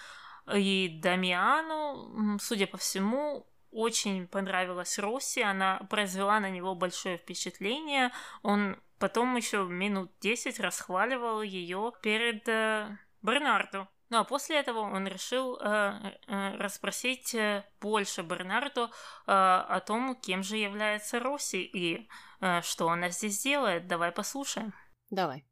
[0.53, 8.11] И Дамиану, судя по всему, очень понравилась Росси, она произвела на него большое впечатление.
[8.43, 13.87] Он потом еще минут 10 расхваливал ее перед э, Бернарду.
[14.09, 18.89] Ну а после этого он решил э, э, расспросить э, больше Бернарду э,
[19.25, 22.09] о том, кем же является Росси и
[22.41, 23.87] э, что она здесь делает.
[23.87, 24.73] Давай послушаем.
[25.09, 25.45] Давай.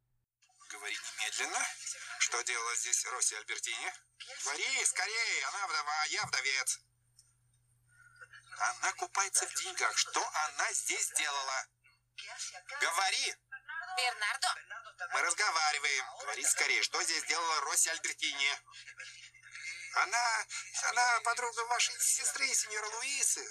[0.70, 1.79] Говори немедленно.
[2.30, 3.92] Что делала здесь Росси Альбертини?
[4.44, 6.80] Говори скорее, она вдова, я вдовец.
[8.60, 9.98] Она купается в деньгах.
[9.98, 11.66] Что она здесь делала?
[12.82, 13.36] Говори!
[13.98, 14.56] Бернардо?
[15.12, 16.06] Мы разговариваем.
[16.22, 18.62] Говори скорее, что здесь делала Росси Альбертини?
[19.96, 20.46] Она...
[20.90, 23.44] она подруга вашей сестры, сеньора Луисы.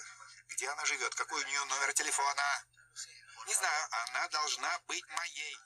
[0.55, 1.13] Где она живет?
[1.15, 2.65] Какой у нее номер телефона?
[3.45, 5.57] Не знаю, она должна быть моей.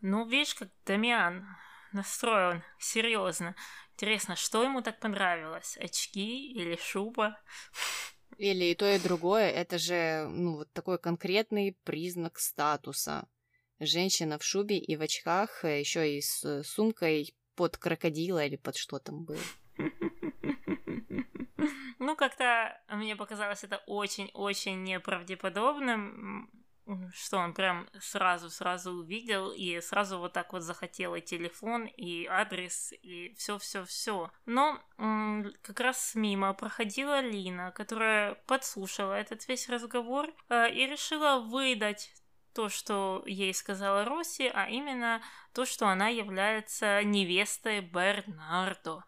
[0.00, 1.61] Ну, видишь, как Дамиан
[1.92, 3.54] настроен серьезно.
[3.92, 5.76] Интересно, что ему так понравилось?
[5.78, 7.38] Очки или шуба?
[8.38, 9.50] Или и то, и другое.
[9.50, 13.28] Это же, ну, вот такой конкретный признак статуса.
[13.78, 18.76] Женщина в шубе и в очках, э, еще и с сумкой под крокодила или под
[18.76, 19.40] что там было.
[21.98, 26.50] Ну, как-то мне показалось это очень-очень неправдеподобным
[27.14, 32.92] что он прям сразу-сразу увидел и сразу вот так вот захотел и телефон, и адрес,
[33.02, 34.30] и все-все-все.
[34.46, 41.40] Но м- как раз мимо проходила Лина, которая подслушала этот весь разговор э, и решила
[41.40, 42.12] выдать
[42.52, 45.22] то, что ей сказала Росси, а именно
[45.54, 49.04] то, что она является невестой Бернардо.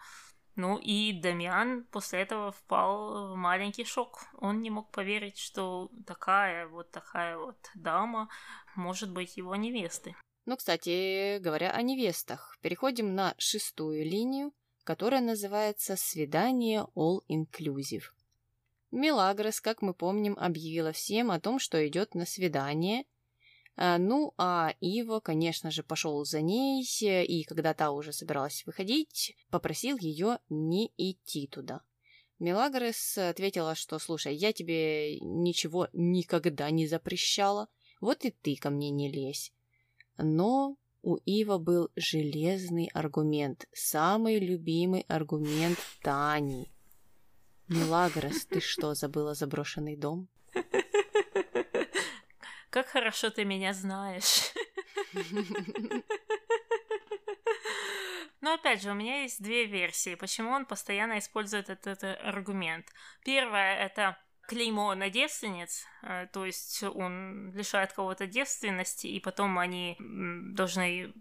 [0.57, 4.21] Ну и Дамиан после этого впал в маленький шок.
[4.39, 8.29] Он не мог поверить, что такая вот такая вот дама
[8.77, 10.17] может быть его невестой.
[10.47, 14.53] Ну, кстати, говоря о невестах, переходим на шестую линию,
[14.85, 18.05] которая называется «Свидание All Inclusive».
[18.91, 23.07] Мелагрос, как мы помним, объявила всем о том, что идет на свидание,
[23.77, 29.99] ну, а Ива, конечно же, пошел за ней, и когда та уже собиралась выходить, попросил
[29.99, 31.83] ее не идти туда.
[32.39, 37.69] Мелагрос ответила, что, слушай, я тебе ничего никогда не запрещала,
[38.01, 39.53] вот и ты ко мне не лезь.
[40.19, 46.71] Но у Ива был железный аргумент, самый любимый аргумент Тани.
[47.69, 50.29] Мелагрос, ты что, забыла заброшенный дом?
[52.75, 54.53] Как хорошо ты меня знаешь.
[58.41, 62.89] Но опять же, у меня есть две версии, почему он постоянно использует этот, этот аргумент.
[63.25, 64.19] Первая это
[64.49, 71.15] клеймо на девственниц, э, то есть он лишает кого-то девственности, и потом они должны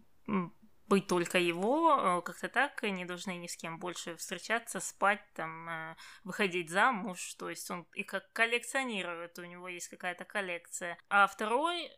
[0.87, 5.21] быть только его, э, как-то так, и не должны ни с кем больше встречаться, спать,
[5.33, 10.97] там, э, выходить замуж, то есть он и как коллекционирует, у него есть какая-то коллекция.
[11.09, 11.91] А второй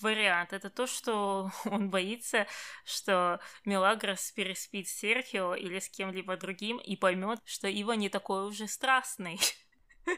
[0.00, 2.46] вариант это то, что он боится,
[2.84, 8.46] что Мелагрос переспит с Серхио или с кем-либо другим и поймет, что Ива не такой
[8.46, 9.40] уже страстный.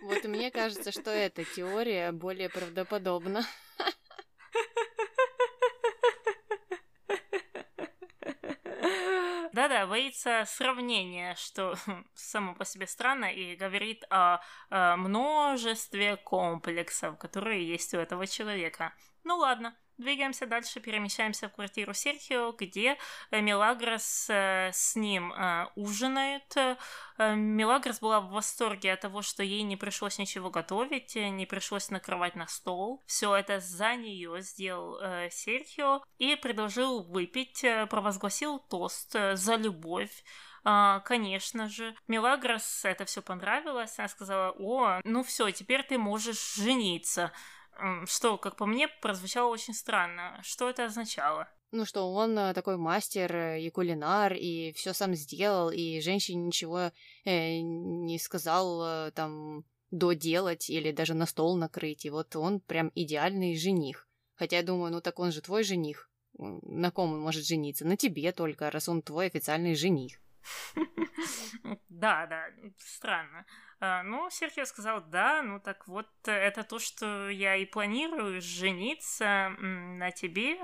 [0.03, 3.47] Вот мне кажется, что эта теория более правдоподобна.
[9.65, 11.75] Да-да, боится сравнения, что
[12.15, 18.93] само по себе странно, и говорит о, о множестве комплексов, которые есть у этого человека.
[19.23, 22.99] Ну ладно, Двигаемся дальше, перемещаемся в квартиру Серхио, где
[23.31, 26.57] э, Мелагрос э, с ним э, ужинает.
[27.17, 32.35] Мелагрос была в восторге от того, что ей не пришлось ничего готовить, не пришлось накрывать
[32.35, 33.05] на стол.
[33.07, 34.99] Все это за нее сделал
[35.31, 40.25] Серхио и предложил выпить, провозгласил тост за любовь.
[40.65, 41.95] А, конечно же.
[42.09, 43.99] Мелагрос это все понравилось.
[43.99, 47.33] Она сказала, о, ну все, теперь ты можешь жениться
[48.07, 50.41] что, как по мне, прозвучало очень странно.
[50.43, 51.49] Что это означало?
[51.71, 56.45] Ну, что он э, такой мастер э, и кулинар, и все сам сделал, и женщине
[56.45, 56.93] ничего
[57.25, 62.05] э, не сказал э, там доделать или даже на стол накрыть.
[62.05, 64.09] И вот он прям идеальный жених.
[64.37, 66.11] Хотя я думаю, ну так он же твой жених.
[66.39, 67.85] На ком он может жениться?
[67.85, 70.21] На тебе только, раз он твой официальный жених.
[71.89, 73.47] Да, да, странно.
[73.81, 79.51] А, ну, Серхио сказал, да, ну так вот, это то, что я и планирую, жениться
[79.59, 80.59] на тебе.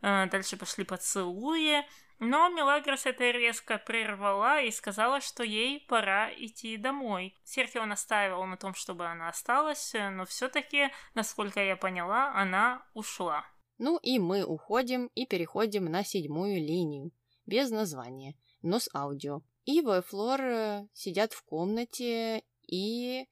[0.00, 1.84] А, дальше пошли поцелуи.
[2.24, 7.36] Но Мелагрос это резко прервала и сказала, что ей пора идти домой.
[7.42, 13.44] Серхио настаивал на том, чтобы она осталась, но все таки насколько я поняла, она ушла.
[13.78, 17.10] Ну и мы уходим и переходим на седьмую линию,
[17.44, 19.42] без названия, но с аудио.
[19.64, 23.26] Ива и Флор э, сидят в комнате и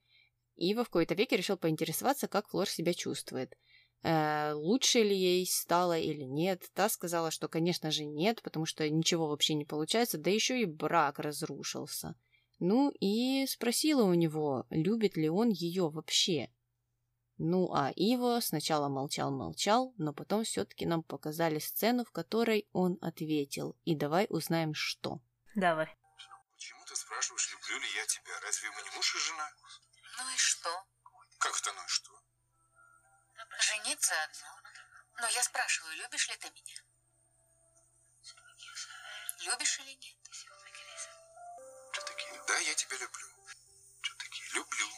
[0.56, 3.56] Ива в какой-то веке решил поинтересоваться, как Флор себя чувствует.
[4.02, 6.68] Э, лучше ли ей стало или нет.
[6.74, 10.66] Та сказала, что, конечно же, нет, потому что ничего вообще не получается, да еще и
[10.66, 12.14] брак разрушился.
[12.58, 16.50] Ну и спросила у него, любит ли он ее вообще.
[17.38, 23.78] Ну а Ива сначала молчал-молчал, но потом все-таки нам показали сцену, в которой он ответил.
[23.84, 25.20] И давай узнаем, что.
[25.56, 25.88] Давай
[27.10, 28.40] спрашиваешь, люблю ли я тебя.
[28.40, 29.52] Разве мы не муж и жена?
[30.18, 30.86] Ну и что?
[31.38, 32.12] Как это ну и что?
[33.58, 34.60] Жениться одно.
[35.18, 36.76] Но я спрашиваю, любишь ли ты меня?
[39.40, 40.16] Любишь или нет?
[42.46, 43.26] Да, я тебя люблю.
[44.52, 44.88] Люблю.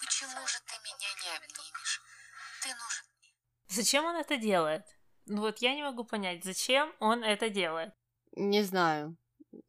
[0.00, 2.02] Почему же ты меня не обнимешь?
[2.62, 3.34] Ты нужен мне.
[3.68, 4.86] Зачем он это делает?
[5.26, 7.92] Ну вот я не могу понять, зачем он это делает.
[8.32, 9.18] Не знаю.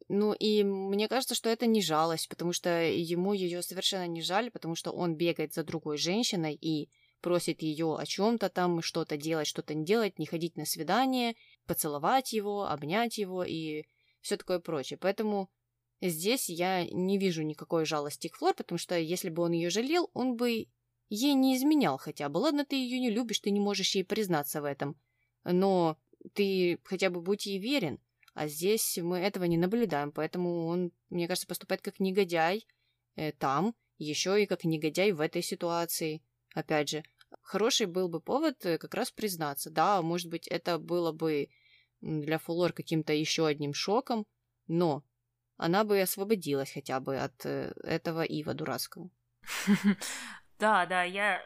[0.08, 4.50] Ну и мне кажется, что это не жалость, потому что ему ее совершенно не жаль,
[4.50, 9.46] потому что он бегает за другой женщиной и просит ее о чем-то там, что-то делать,
[9.46, 13.84] что-то не делать, не ходить на свидание, поцеловать его, обнять его и
[14.20, 14.98] все такое прочее.
[14.98, 15.50] Поэтому
[16.00, 20.10] здесь я не вижу никакой жалости к Флор, потому что если бы он ее жалел,
[20.12, 20.66] он бы
[21.08, 22.40] ей не изменял хотя бы.
[22.40, 24.98] Ладно, ты ее не любишь, ты не можешь ей признаться в этом,
[25.44, 25.98] но
[26.34, 28.00] ты хотя бы будь ей верен.
[28.34, 32.66] А здесь мы этого не наблюдаем, поэтому он, мне кажется, поступает как негодяй
[33.14, 36.20] э, там, еще и как негодяй в этой ситуации.
[36.52, 37.04] Опять же,
[37.42, 39.70] хороший был бы повод э, как раз признаться.
[39.70, 41.48] Да, может быть, это было бы
[42.00, 44.26] для Фулор каким-то еще одним шоком,
[44.66, 45.04] но
[45.56, 49.10] она бы освободилась хотя бы от э, этого Ива дурацкого.
[50.60, 51.42] Да, да, я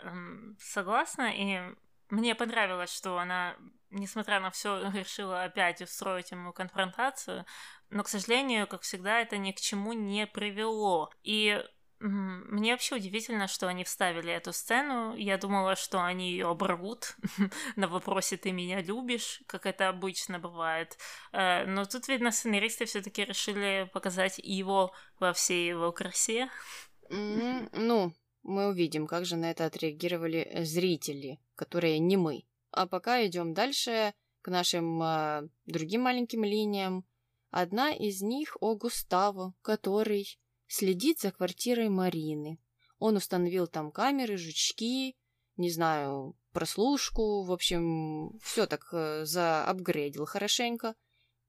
[0.60, 1.74] согласна, и
[2.10, 3.56] мне понравилось, что она
[3.90, 7.44] несмотря на все, решила опять устроить ему конфронтацию,
[7.90, 11.10] но, к сожалению, как всегда, это ни к чему не привело.
[11.22, 11.62] И
[12.00, 15.16] мне вообще удивительно, что они вставили эту сцену.
[15.16, 17.16] Я думала, что они ее оборвут
[17.76, 20.96] на вопросе «ты меня любишь», как это обычно бывает.
[21.32, 26.50] Э, но тут, видно, сценаристы все-таки решили показать его во всей его красе.
[27.10, 32.44] Ну, мы увидим, как же на это отреагировали зрители, которые не мы.
[32.70, 37.04] А пока идем дальше к нашим э, другим маленьким линиям.
[37.50, 42.58] Одна из них о Густаво, который следит за квартирой Марины.
[42.98, 45.16] Он установил там камеры, жучки,
[45.56, 50.94] не знаю, прослушку, в общем, все так э, заапгрейдил хорошенько.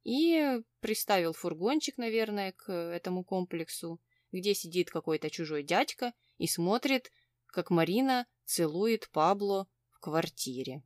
[0.04, 4.00] И приставил фургончик, наверное, к этому комплексу,
[4.32, 7.12] где сидит какой-то чужой дядька и смотрит,
[7.46, 10.82] как Марина целует Пабло в квартире.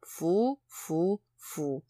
[0.00, 1.84] Фу, фу, фу.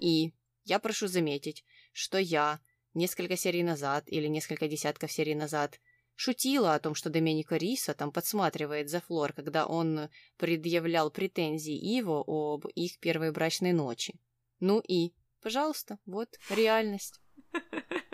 [0.00, 0.32] И
[0.64, 2.60] я прошу заметить, что я
[2.94, 5.80] несколько серий назад или несколько десятков серий назад
[6.16, 12.24] шутила о том, что Доменико Риса там подсматривает за Флор, когда он предъявлял претензии Иво
[12.26, 14.18] об их первой брачной ночи.
[14.58, 17.20] Ну и, пожалуйста, вот реальность.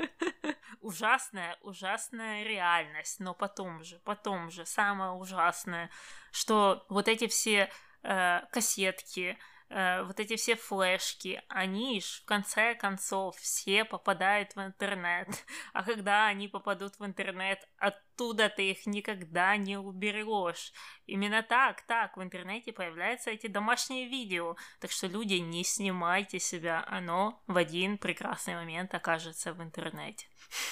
[0.82, 5.90] Ужасная, ужасная реальность, но потом же, потом же, самое ужасное,
[6.32, 7.70] что вот эти все
[8.02, 9.38] э, кассетки,
[9.72, 15.28] э, вот эти все флешки, они ж в конце концов все попадают в интернет.
[15.72, 20.72] А когда они попадут в интернет, оттуда ты их никогда не уберешь.
[21.06, 24.56] Именно так, так, в интернете появляются эти домашние видео.
[24.80, 30.26] Так что, люди, не снимайте себя, оно в один прекрасный момент окажется в интернете.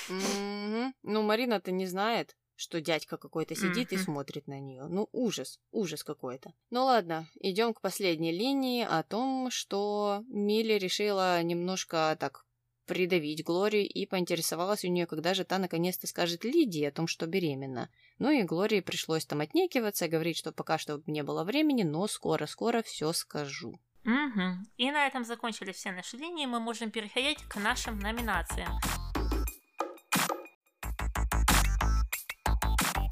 [0.09, 3.94] Ну, Марина-то не знает что дядька какой-то сидит mm-hmm.
[3.94, 4.86] и смотрит на нее.
[4.88, 6.52] Ну, ужас, ужас какой-то.
[6.68, 12.44] Ну ладно, идем к последней линии о том, что Милли решила немножко так
[12.84, 17.26] придавить Глорию и поинтересовалась у нее, когда же та наконец-то скажет Лидии о том, что
[17.26, 17.88] беременна.
[18.18, 22.82] Ну и Глории пришлось там отнекиваться, говорить, что пока что не было времени, но скоро-скоро
[22.82, 23.80] все скажу.
[24.04, 24.42] Угу.
[24.76, 26.46] И на этом закончили все наши линии.
[26.46, 28.72] Мы можем переходить к нашим номинациям.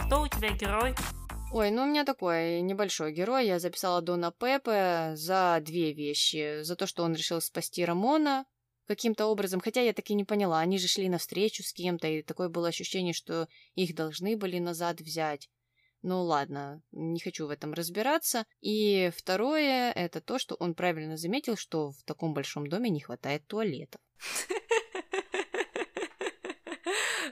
[0.09, 0.95] Кто у тебя герой?
[1.53, 3.47] Ой, ну у меня такой небольшой герой.
[3.47, 6.63] Я записала Дона Пепе за две вещи.
[6.63, 8.47] За то, что он решил спасти Рамона
[8.87, 9.61] каким-то образом.
[9.61, 10.61] Хотя я так и не поняла.
[10.61, 15.03] Они же шли навстречу с кем-то, и такое было ощущение, что их должны были назад
[15.03, 15.51] взять.
[16.01, 18.47] Ну ладно, не хочу в этом разбираться.
[18.63, 23.47] И второе, это то, что он правильно заметил, что в таком большом доме не хватает
[23.47, 24.01] туалетов.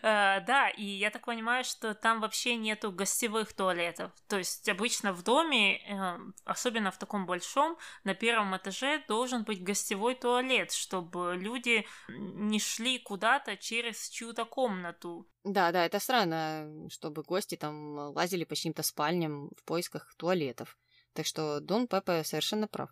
[0.07, 4.12] Uh, да, и я так понимаю, что там вообще нету гостевых туалетов.
[4.28, 9.64] То есть обычно в доме, uh, особенно в таком большом, на первом этаже должен быть
[9.64, 15.26] гостевой туалет, чтобы люди не шли куда-то через чью-то комнату.
[15.42, 20.78] Да, да, это странно, чтобы гости там лазили по чьим-то спальням в поисках туалетов.
[21.14, 22.90] Так что Дон Пепе совершенно прав.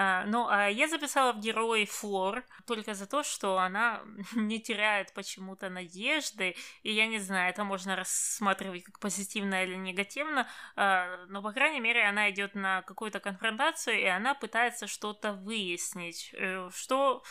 [0.00, 4.02] А, ну, а я записала в герои Флор только за то, что она
[4.34, 10.48] не теряет почему-то надежды, и я не знаю, это можно рассматривать как позитивно или негативно,
[10.76, 16.30] а, но, по крайней мере, она идет на какую-то конфронтацию, и она пытается что-то выяснить,
[16.34, 17.22] э, что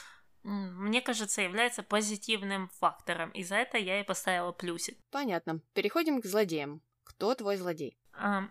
[0.43, 4.97] мне кажется, является позитивным фактором, и за это я и поставила плюсик.
[5.11, 5.59] Понятно.
[5.73, 6.81] Переходим к злодеям.
[7.03, 7.97] Кто твой злодей?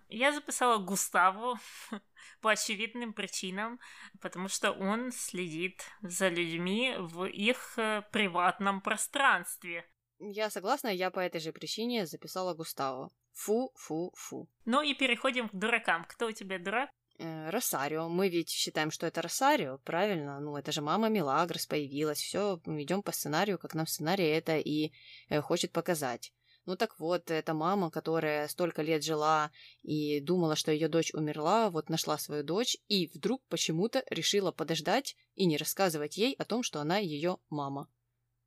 [0.08, 1.58] Я записала Густаву
[2.40, 3.80] по очевидным причинам,
[4.20, 9.84] потому что он следит за людьми в их э, приватном пространстве.
[10.18, 13.12] Я согласна, я по этой же причине записала Густаву.
[13.32, 14.48] Фу, фу, фу.
[14.64, 16.04] Ну и переходим к дуракам.
[16.08, 16.90] Кто у тебя дурак?
[17.18, 18.08] Э, Росарио.
[18.08, 20.40] Мы ведь считаем, что это Росарио, правильно?
[20.40, 22.18] Ну, это же мама Милагрос появилась.
[22.18, 24.92] Все, идем по сценарию, как нам в сценарии это и
[25.28, 26.32] э, хочет показать.
[26.66, 29.52] Ну так вот, эта мама, которая столько лет жила
[29.82, 35.16] и думала, что ее дочь умерла, вот нашла свою дочь и вдруг почему-то решила подождать
[35.36, 37.88] и не рассказывать ей о том, что она ее мама.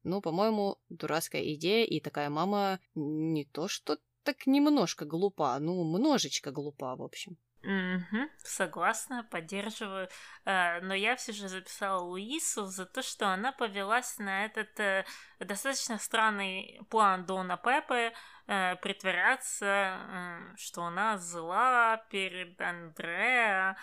[0.03, 6.51] Ну, по-моему, дурацкая идея, и такая мама не то что так немножко глупа, ну, множечко
[6.51, 7.38] глупа, в общем.
[7.62, 10.07] Угу, согласна, поддерживаю.
[10.45, 15.05] А, но я все же записала Луису за то, что она повелась на этот э,
[15.39, 18.14] достаточно странный план Дона Пепе
[18.47, 23.76] э, притворяться, э, что она зла перед Андреа.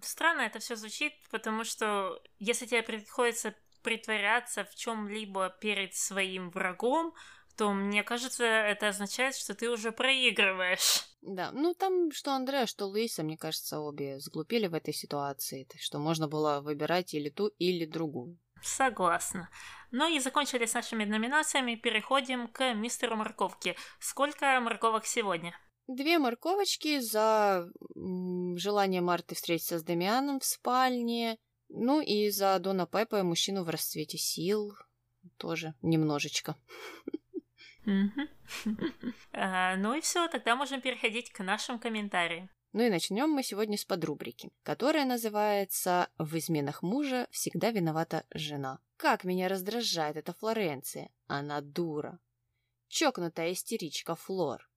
[0.00, 3.52] Странно это все звучит, потому что если тебе приходится
[3.82, 7.14] притворяться в чем-либо перед своим врагом,
[7.58, 11.02] то мне кажется, это означает, что ты уже проигрываешь.
[11.22, 15.80] Да, ну там что Андреа, что Луиса, мне кажется, обе сглупили в этой ситуации, так
[15.80, 18.38] что можно было выбирать или ту, или другую.
[18.62, 19.50] Согласна.
[19.90, 23.74] Ну и закончили с нашими номинациями, переходим к мистеру Морковке.
[23.98, 25.52] Сколько морковок сегодня?
[25.88, 27.68] Две морковочки за
[28.56, 31.38] желание Марты встретиться с Дамианом в спальне,
[31.68, 34.72] ну и за Дона Пеппа мужчину в расцвете сил
[35.38, 36.56] тоже немножечко.
[39.32, 42.50] Ну и все, тогда можем переходить к нашим комментариям.
[42.72, 48.78] Ну и начнем мы сегодня с подрубрики, которая называется «В изменах мужа всегда виновата жена».
[48.96, 51.10] Как меня раздражает эта Флоренция.
[51.28, 52.18] Она дура.
[52.88, 54.68] Чокнутая истеричка Флор.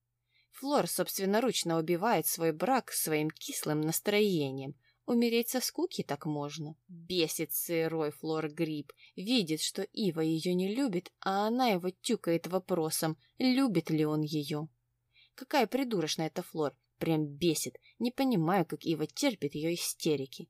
[0.52, 4.74] Флор собственноручно убивает свой брак своим кислым настроением,
[5.06, 6.76] Умереть со скуки так можно.
[6.88, 8.92] Бесит сырой Флор Гриб.
[9.16, 14.68] Видит, что Ива ее не любит, а она его тюкает вопросом, любит ли он ее.
[15.34, 16.76] Какая придурочная эта Флор.
[16.98, 17.78] Прям бесит.
[17.98, 20.48] Не понимаю, как Ива терпит ее истерики.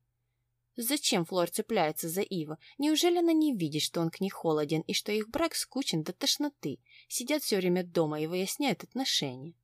[0.77, 2.59] Зачем Флор цепляется за Ива?
[2.77, 6.13] Неужели она не видит, что он к ней холоден и что их брак скучен до
[6.13, 6.79] тошноты?
[7.09, 9.55] Сидят все время дома и выясняют отношения.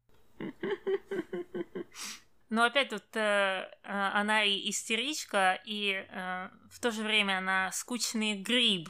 [2.51, 7.71] Но опять тут э, э, она и истеричка, и э, в то же время она
[7.73, 8.89] скучный гриб.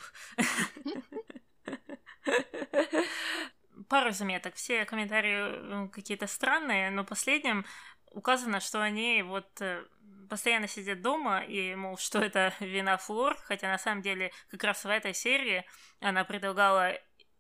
[3.89, 4.55] Пару заметок.
[4.55, 7.65] Все комментарии э, какие-то странные, но последним
[8.13, 9.85] указано, что они вот э,
[10.29, 14.85] постоянно сидят дома, и, мол, что это вина Флор, хотя на самом деле как раз
[14.85, 15.65] в этой серии
[16.01, 16.97] она предлагала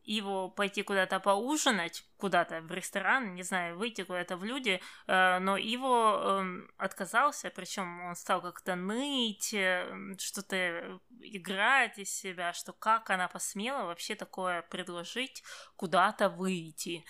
[0.09, 5.57] его пойти куда-то поужинать, куда-то в ресторан, не знаю, выйти куда-то в люди, э, но
[5.59, 9.87] его э, отказался, причем он стал как-то ныть, э,
[10.19, 15.43] что-то играть из себя, что как она посмела вообще такое предложить
[15.77, 17.05] куда-то выйти.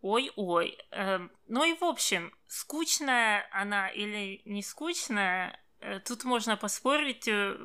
[0.00, 0.78] Ой-ой.
[0.92, 5.65] Э, ну и в общем, скучная она или не скучная, э,
[6.04, 7.56] тут можно поспорить, э,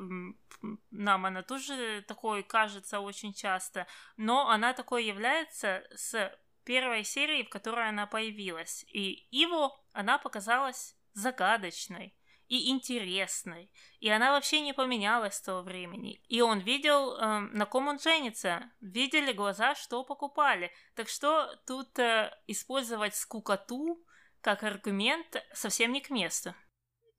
[0.90, 3.86] нам она тоже такой кажется очень часто,
[4.16, 6.32] но она такой является с
[6.64, 8.84] первой серии, в которой она появилась.
[8.92, 12.14] И его она показалась загадочной
[12.48, 13.70] и интересной.
[14.00, 16.20] И она вообще не поменялась с того времени.
[16.28, 18.70] И он видел, э, на ком он женится.
[18.80, 20.70] Видели глаза, что покупали.
[20.94, 24.04] Так что тут э, использовать скукоту
[24.42, 26.54] как аргумент совсем не к месту.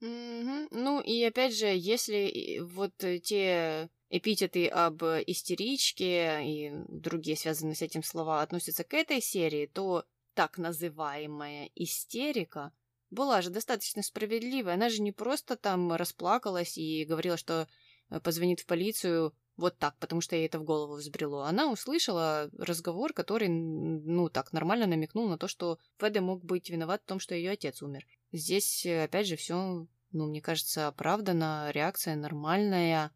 [0.04, 0.68] Mm-hmm.
[0.72, 8.02] Ну и опять же, если вот те эпитеты об истеричке и другие связанные с этим
[8.02, 12.72] слова относятся к этой серии, то так называемая истерика–
[13.14, 14.74] была же достаточно справедливая.
[14.74, 17.66] Она же не просто там расплакалась и говорила, что
[18.10, 21.44] э, позвонит в полицию вот так, потому что ей это в голову взбрело.
[21.44, 27.02] Она услышала разговор, который, ну, так нормально намекнул на то, что Феде мог быть виноват
[27.02, 28.04] в том, что ее отец умер.
[28.34, 33.12] Здесь, э, опять же, все, ну, мне кажется, оправдана, реакция нормальная.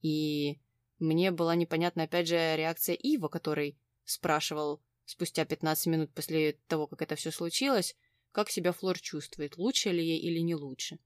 [0.00, 0.60] И
[1.00, 7.02] мне была непонятна, опять же, реакция Ива, который спрашивал спустя 15 минут после того, как
[7.02, 7.96] это все случилось,
[8.30, 11.00] как себя Флор чувствует, лучше ли ей или не лучше.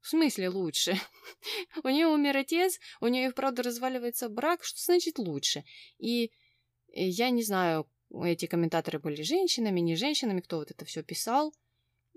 [0.00, 0.94] В смысле лучше?
[1.84, 5.62] у нее умер отец, у нее и вправду разваливается брак, что значит лучше?
[5.98, 6.32] И
[6.86, 7.86] я не знаю,
[8.24, 11.52] эти комментаторы были женщинами, не женщинами, кто вот это все писал,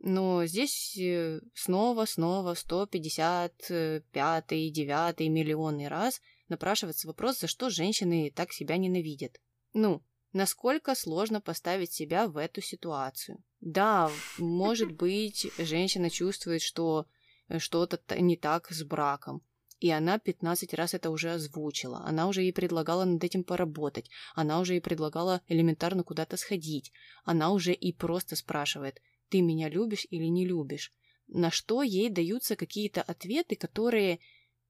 [0.04, 8.52] но здесь э, снова, снова, 155 9 миллионный раз напрашивается вопрос, за что женщины так
[8.52, 9.40] себя ненавидят.
[9.74, 10.02] Ну,
[10.34, 13.44] насколько сложно поставить себя в эту ситуацию?
[13.60, 17.06] Да, может быть, женщина чувствует, что
[17.48, 19.44] э, что-то не так с браком.
[19.80, 22.04] И она 15 раз это уже озвучила.
[22.06, 24.10] Она уже ей предлагала над этим поработать.
[24.34, 26.92] Она уже ей предлагала элементарно куда-то сходить.
[27.24, 29.00] Она уже и просто спрашивает,
[29.32, 30.92] ты меня любишь или не любишь?
[31.28, 34.20] На что ей даются какие-то ответы, которые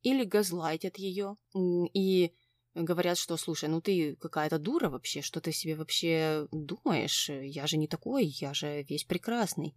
[0.04, 2.32] или газлайтят ее, и
[2.76, 7.30] говорят, что, слушай, ну ты какая-то дура вообще, что ты себе вообще думаешь?
[7.30, 9.76] Я же не такой, я же весь прекрасный.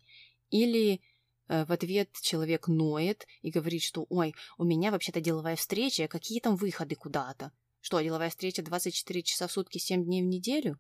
[0.51, 1.01] Или
[1.49, 6.41] э, в ответ человек ноет и говорит, что, ой, у меня вообще-то деловая встреча, какие
[6.41, 7.53] там выходы куда-то?
[7.81, 10.79] Что, деловая встреча 24 часа в сутки, 7 дней в неделю?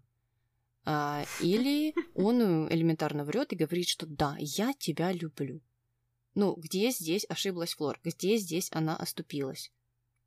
[0.86, 5.62] А, или он элементарно врет и говорит, что да, я тебя люблю.
[6.34, 7.98] Ну, где здесь ошиблась Флор?
[8.02, 9.72] Где здесь она оступилась?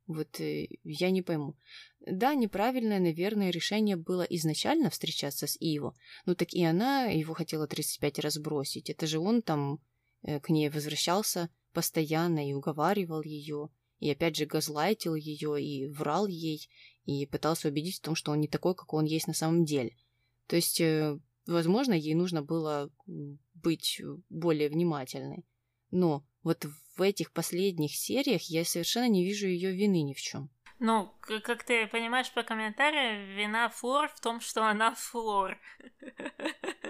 [0.06, 1.54] Вот э, я не пойму.
[2.00, 5.94] Да, неправильное, наверное, решение было изначально встречаться с Иво.
[6.24, 8.88] Ну так и она его хотела 35 раз бросить.
[8.88, 9.80] Это же он там
[10.22, 13.68] э, к ней возвращался постоянно и уговаривал ее.
[14.00, 16.70] И опять же газлайтил ее и врал ей.
[17.04, 19.94] И пытался убедить в том, что он не такой, как он есть на самом деле.
[20.48, 22.90] То есть, э, возможно, ей нужно было
[23.54, 25.44] быть более внимательной.
[25.90, 30.50] Но вот в этих последних сериях я совершенно не вижу ее вины ни в чем.
[30.80, 35.58] Ну, как ты понимаешь по комментариям, вина Флор в том, что она Флор.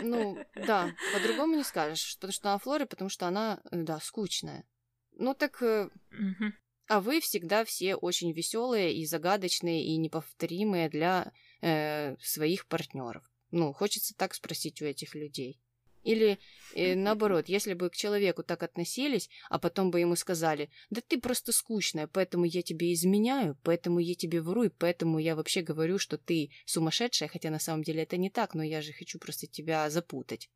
[0.00, 4.64] Ну, да, по-другому не скажешь, потому что она Флор, и потому что она, да, скучная.
[5.10, 6.52] Ну так, угу.
[6.86, 11.32] а вы всегда все очень веселые и загадочные и неповторимые для
[11.62, 13.27] э, своих партнеров.
[13.50, 15.60] Ну, хочется так спросить у этих людей.
[16.04, 16.38] Или
[16.74, 21.20] э, наоборот, если бы к человеку так относились, а потом бы ему сказали, да ты
[21.20, 25.98] просто скучная, поэтому я тебе изменяю, поэтому я тебе вру, и поэтому я вообще говорю,
[25.98, 29.46] что ты сумасшедшая, хотя на самом деле это не так, но я же хочу просто
[29.46, 30.48] тебя запутать.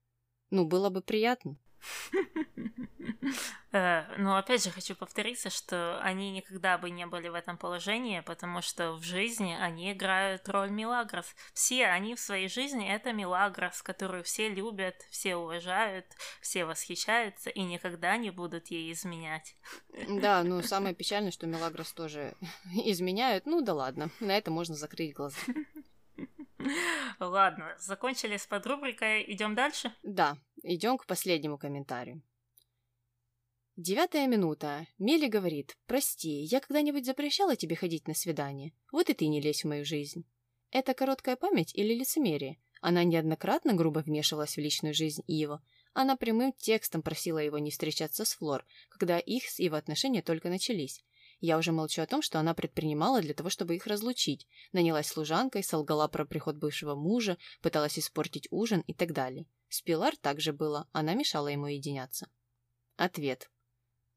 [0.51, 1.59] Ну, было бы приятно.
[3.75, 8.21] Э, но опять же хочу повториться, что они никогда бы не были в этом положении,
[8.21, 11.35] потому что в жизни они играют роль Милагрос.
[11.55, 16.05] Все они в своей жизни это Милагрос, которую все любят, все уважают,
[16.43, 19.57] все восхищаются и никогда не будут ей изменять.
[20.07, 22.35] Да, ну самое печальное, что Милагрос тоже
[22.85, 23.47] изменяют.
[23.47, 25.39] Ну да ладно, на это можно закрыть глаза.
[27.19, 29.93] Ладно, закончили с подрубрикой, идем дальше?
[30.03, 32.23] Да, идем к последнему комментарию.
[33.77, 34.87] Девятая минута.
[34.99, 38.73] Мели говорит, «Прости, я когда-нибудь запрещала тебе ходить на свидание?
[38.93, 40.25] Вот и ты не лезь в мою жизнь».
[40.71, 42.59] Это короткая память или лицемерие?
[42.81, 45.65] Она неоднократно грубо вмешивалась в личную жизнь Ива.
[45.95, 50.49] Она прямым текстом просила его не встречаться с Флор, когда их с Ива отношения только
[50.49, 51.05] начались.
[51.41, 54.47] Я уже молчу о том, что она предпринимала для того, чтобы их разлучить.
[54.73, 59.47] Нанялась служанкой, солгала про приход бывшего мужа, пыталась испортить ужин и так далее.
[59.73, 62.29] С Пилар также было, она мешала ему единяться.
[62.97, 63.51] Ответ.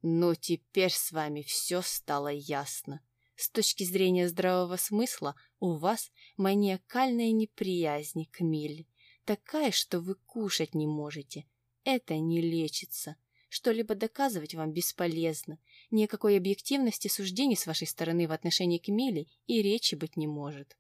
[0.02, 3.02] Ну, теперь с вами все стало ясно.
[3.38, 8.86] С точки зрения здравого смысла, у вас маниакальная неприязнь к Миле.
[9.24, 11.48] Такая, что вы кушать не можете.
[11.86, 13.16] Это не лечится.
[13.48, 15.58] Что-либо доказывать вам бесполезно.
[15.90, 20.76] Никакой объективности суждений с вашей стороны в отношении к Миле и речи быть не может.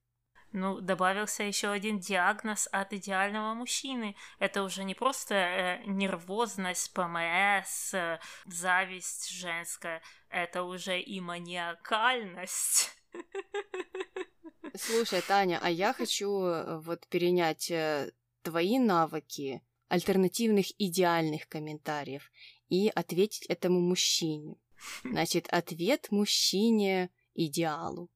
[0.57, 4.15] Ну, добавился еще один диагноз от идеального мужчины.
[4.39, 10.01] Это уже не просто э, нервозность, ПМС, э, зависть женская.
[10.29, 12.89] Это уже и маниакальность.
[14.75, 22.31] Слушай, Таня, а я хочу э, вот перенять э, твои навыки альтернативных идеальных комментариев
[22.69, 24.55] и ответить этому мужчине.
[25.03, 28.09] Значит, ответ мужчине идеалу.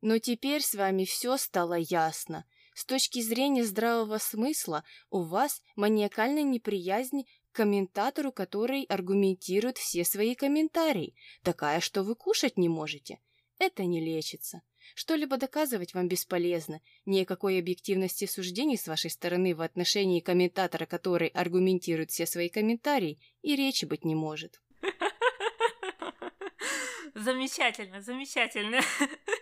[0.00, 2.44] Но теперь с вами все стало ясно.
[2.74, 10.34] С точки зрения здравого смысла у вас маниакальная неприязнь к комментатору, который аргументирует все свои
[10.34, 13.20] комментарии, такая, что вы кушать не можете.
[13.58, 14.60] Это не лечится.
[14.94, 16.80] Что-либо доказывать вам бесполезно.
[17.06, 23.56] Никакой объективности суждений с вашей стороны в отношении комментатора, который аргументирует все свои комментарии, и
[23.56, 24.60] речи быть не может.
[27.14, 28.80] Замечательно, замечательно.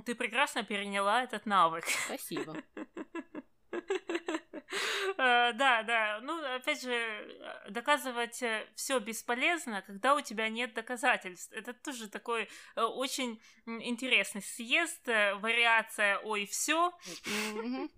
[0.00, 1.84] Ты прекрасно переняла этот навык.
[2.06, 2.56] Спасибо.
[5.16, 6.20] Э, да, да.
[6.22, 6.90] Ну, опять же,
[7.68, 11.52] доказывать э, все бесполезно, когда у тебя нет доказательств.
[11.52, 16.92] Это тоже такой э, очень интересный съезд, вариация «Ой, все.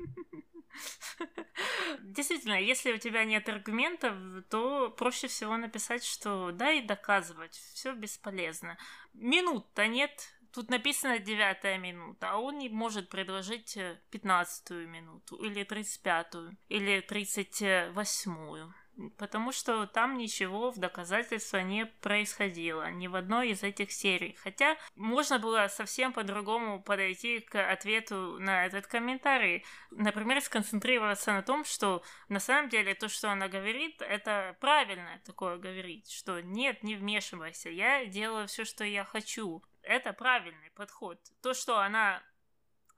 [2.01, 4.15] Действительно, если у тебя нет аргументов,
[4.51, 7.55] то проще всего написать, что да, и доказывать.
[7.75, 8.77] Все бесполезно.
[9.15, 15.65] Минут-то нет, Тут написано девятая минута, а он не может предложить э, пятнадцатую минуту, или
[15.65, 17.61] тридцать пятую, или тридцать
[17.93, 18.73] восьмую.
[19.19, 24.35] Потому что там ничего в доказательство не происходило, ни в одной из этих серий.
[24.43, 29.63] Хотя можно было совсем по-другому подойти к ответу на этот комментарий.
[29.91, 35.59] Например, сконцентрироваться на том, что на самом деле то, что она говорит, это правильно такое
[35.59, 41.19] говорить, что нет, не вмешивайся, я делаю все, что я хочу это правильный подход.
[41.43, 42.23] То, что она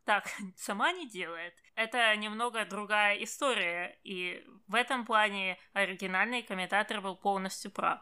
[0.05, 0.25] так
[0.57, 7.71] сама не делает, это немного другая история, и в этом плане оригинальный комментатор был полностью
[7.71, 8.01] прав.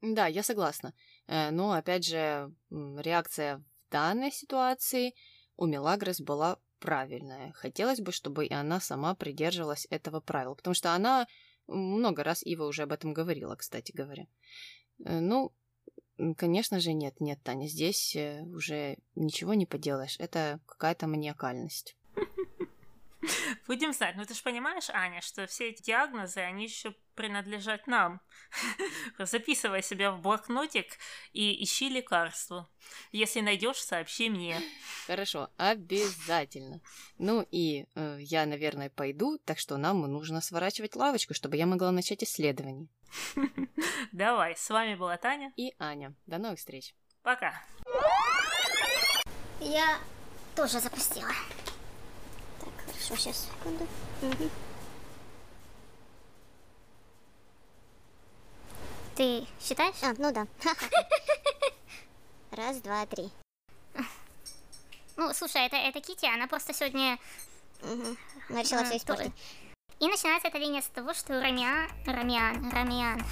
[0.00, 0.94] Да, я согласна.
[1.26, 5.14] Э, но, опять же, реакция в данной ситуации
[5.56, 7.52] у Мелагрос была правильная.
[7.52, 11.26] Хотелось бы, чтобы и она сама придерживалась этого правила, потому что она
[11.66, 14.26] много раз Ива уже об этом говорила, кстати говоря.
[15.04, 15.52] Э, ну,
[16.36, 20.16] Конечно же, нет, нет, Таня, здесь э, уже ничего не поделаешь.
[20.18, 21.96] Это какая-то маниакальность.
[23.66, 24.16] Будем знать.
[24.16, 28.20] Ну ты же понимаешь, Аня, что все эти диагнозы, они еще принадлежат нам.
[29.18, 30.86] Записывай себя в блокнотик
[31.32, 32.68] и ищи лекарство.
[33.12, 34.60] Если найдешь, сообщи мне.
[35.06, 36.80] Хорошо, обязательно.
[37.18, 41.90] Ну и э, я, наверное, пойду, так что нам нужно сворачивать лавочку, чтобы я могла
[41.90, 42.88] начать исследование.
[44.12, 46.14] Давай, с вами была Таня и Аня.
[46.26, 46.94] До новых встреч.
[47.22, 47.60] Пока.
[49.60, 49.98] Я
[50.54, 51.28] тоже запустила.
[52.98, 53.86] Хорошо, сейчас, секунду.
[54.22, 54.50] Угу.
[59.14, 59.94] Ты считаешь?
[60.02, 60.46] А, ну да.
[62.50, 63.30] Раз, два, три.
[65.16, 67.18] Ну, слушай, это, это Кити, она просто сегодня...
[67.82, 68.16] Угу.
[68.48, 69.32] Она решила а, все испортить.
[70.00, 71.88] И начинается эта линия с того, что Рамиан...
[72.04, 72.70] Рамиан...
[72.70, 73.24] Рамиан...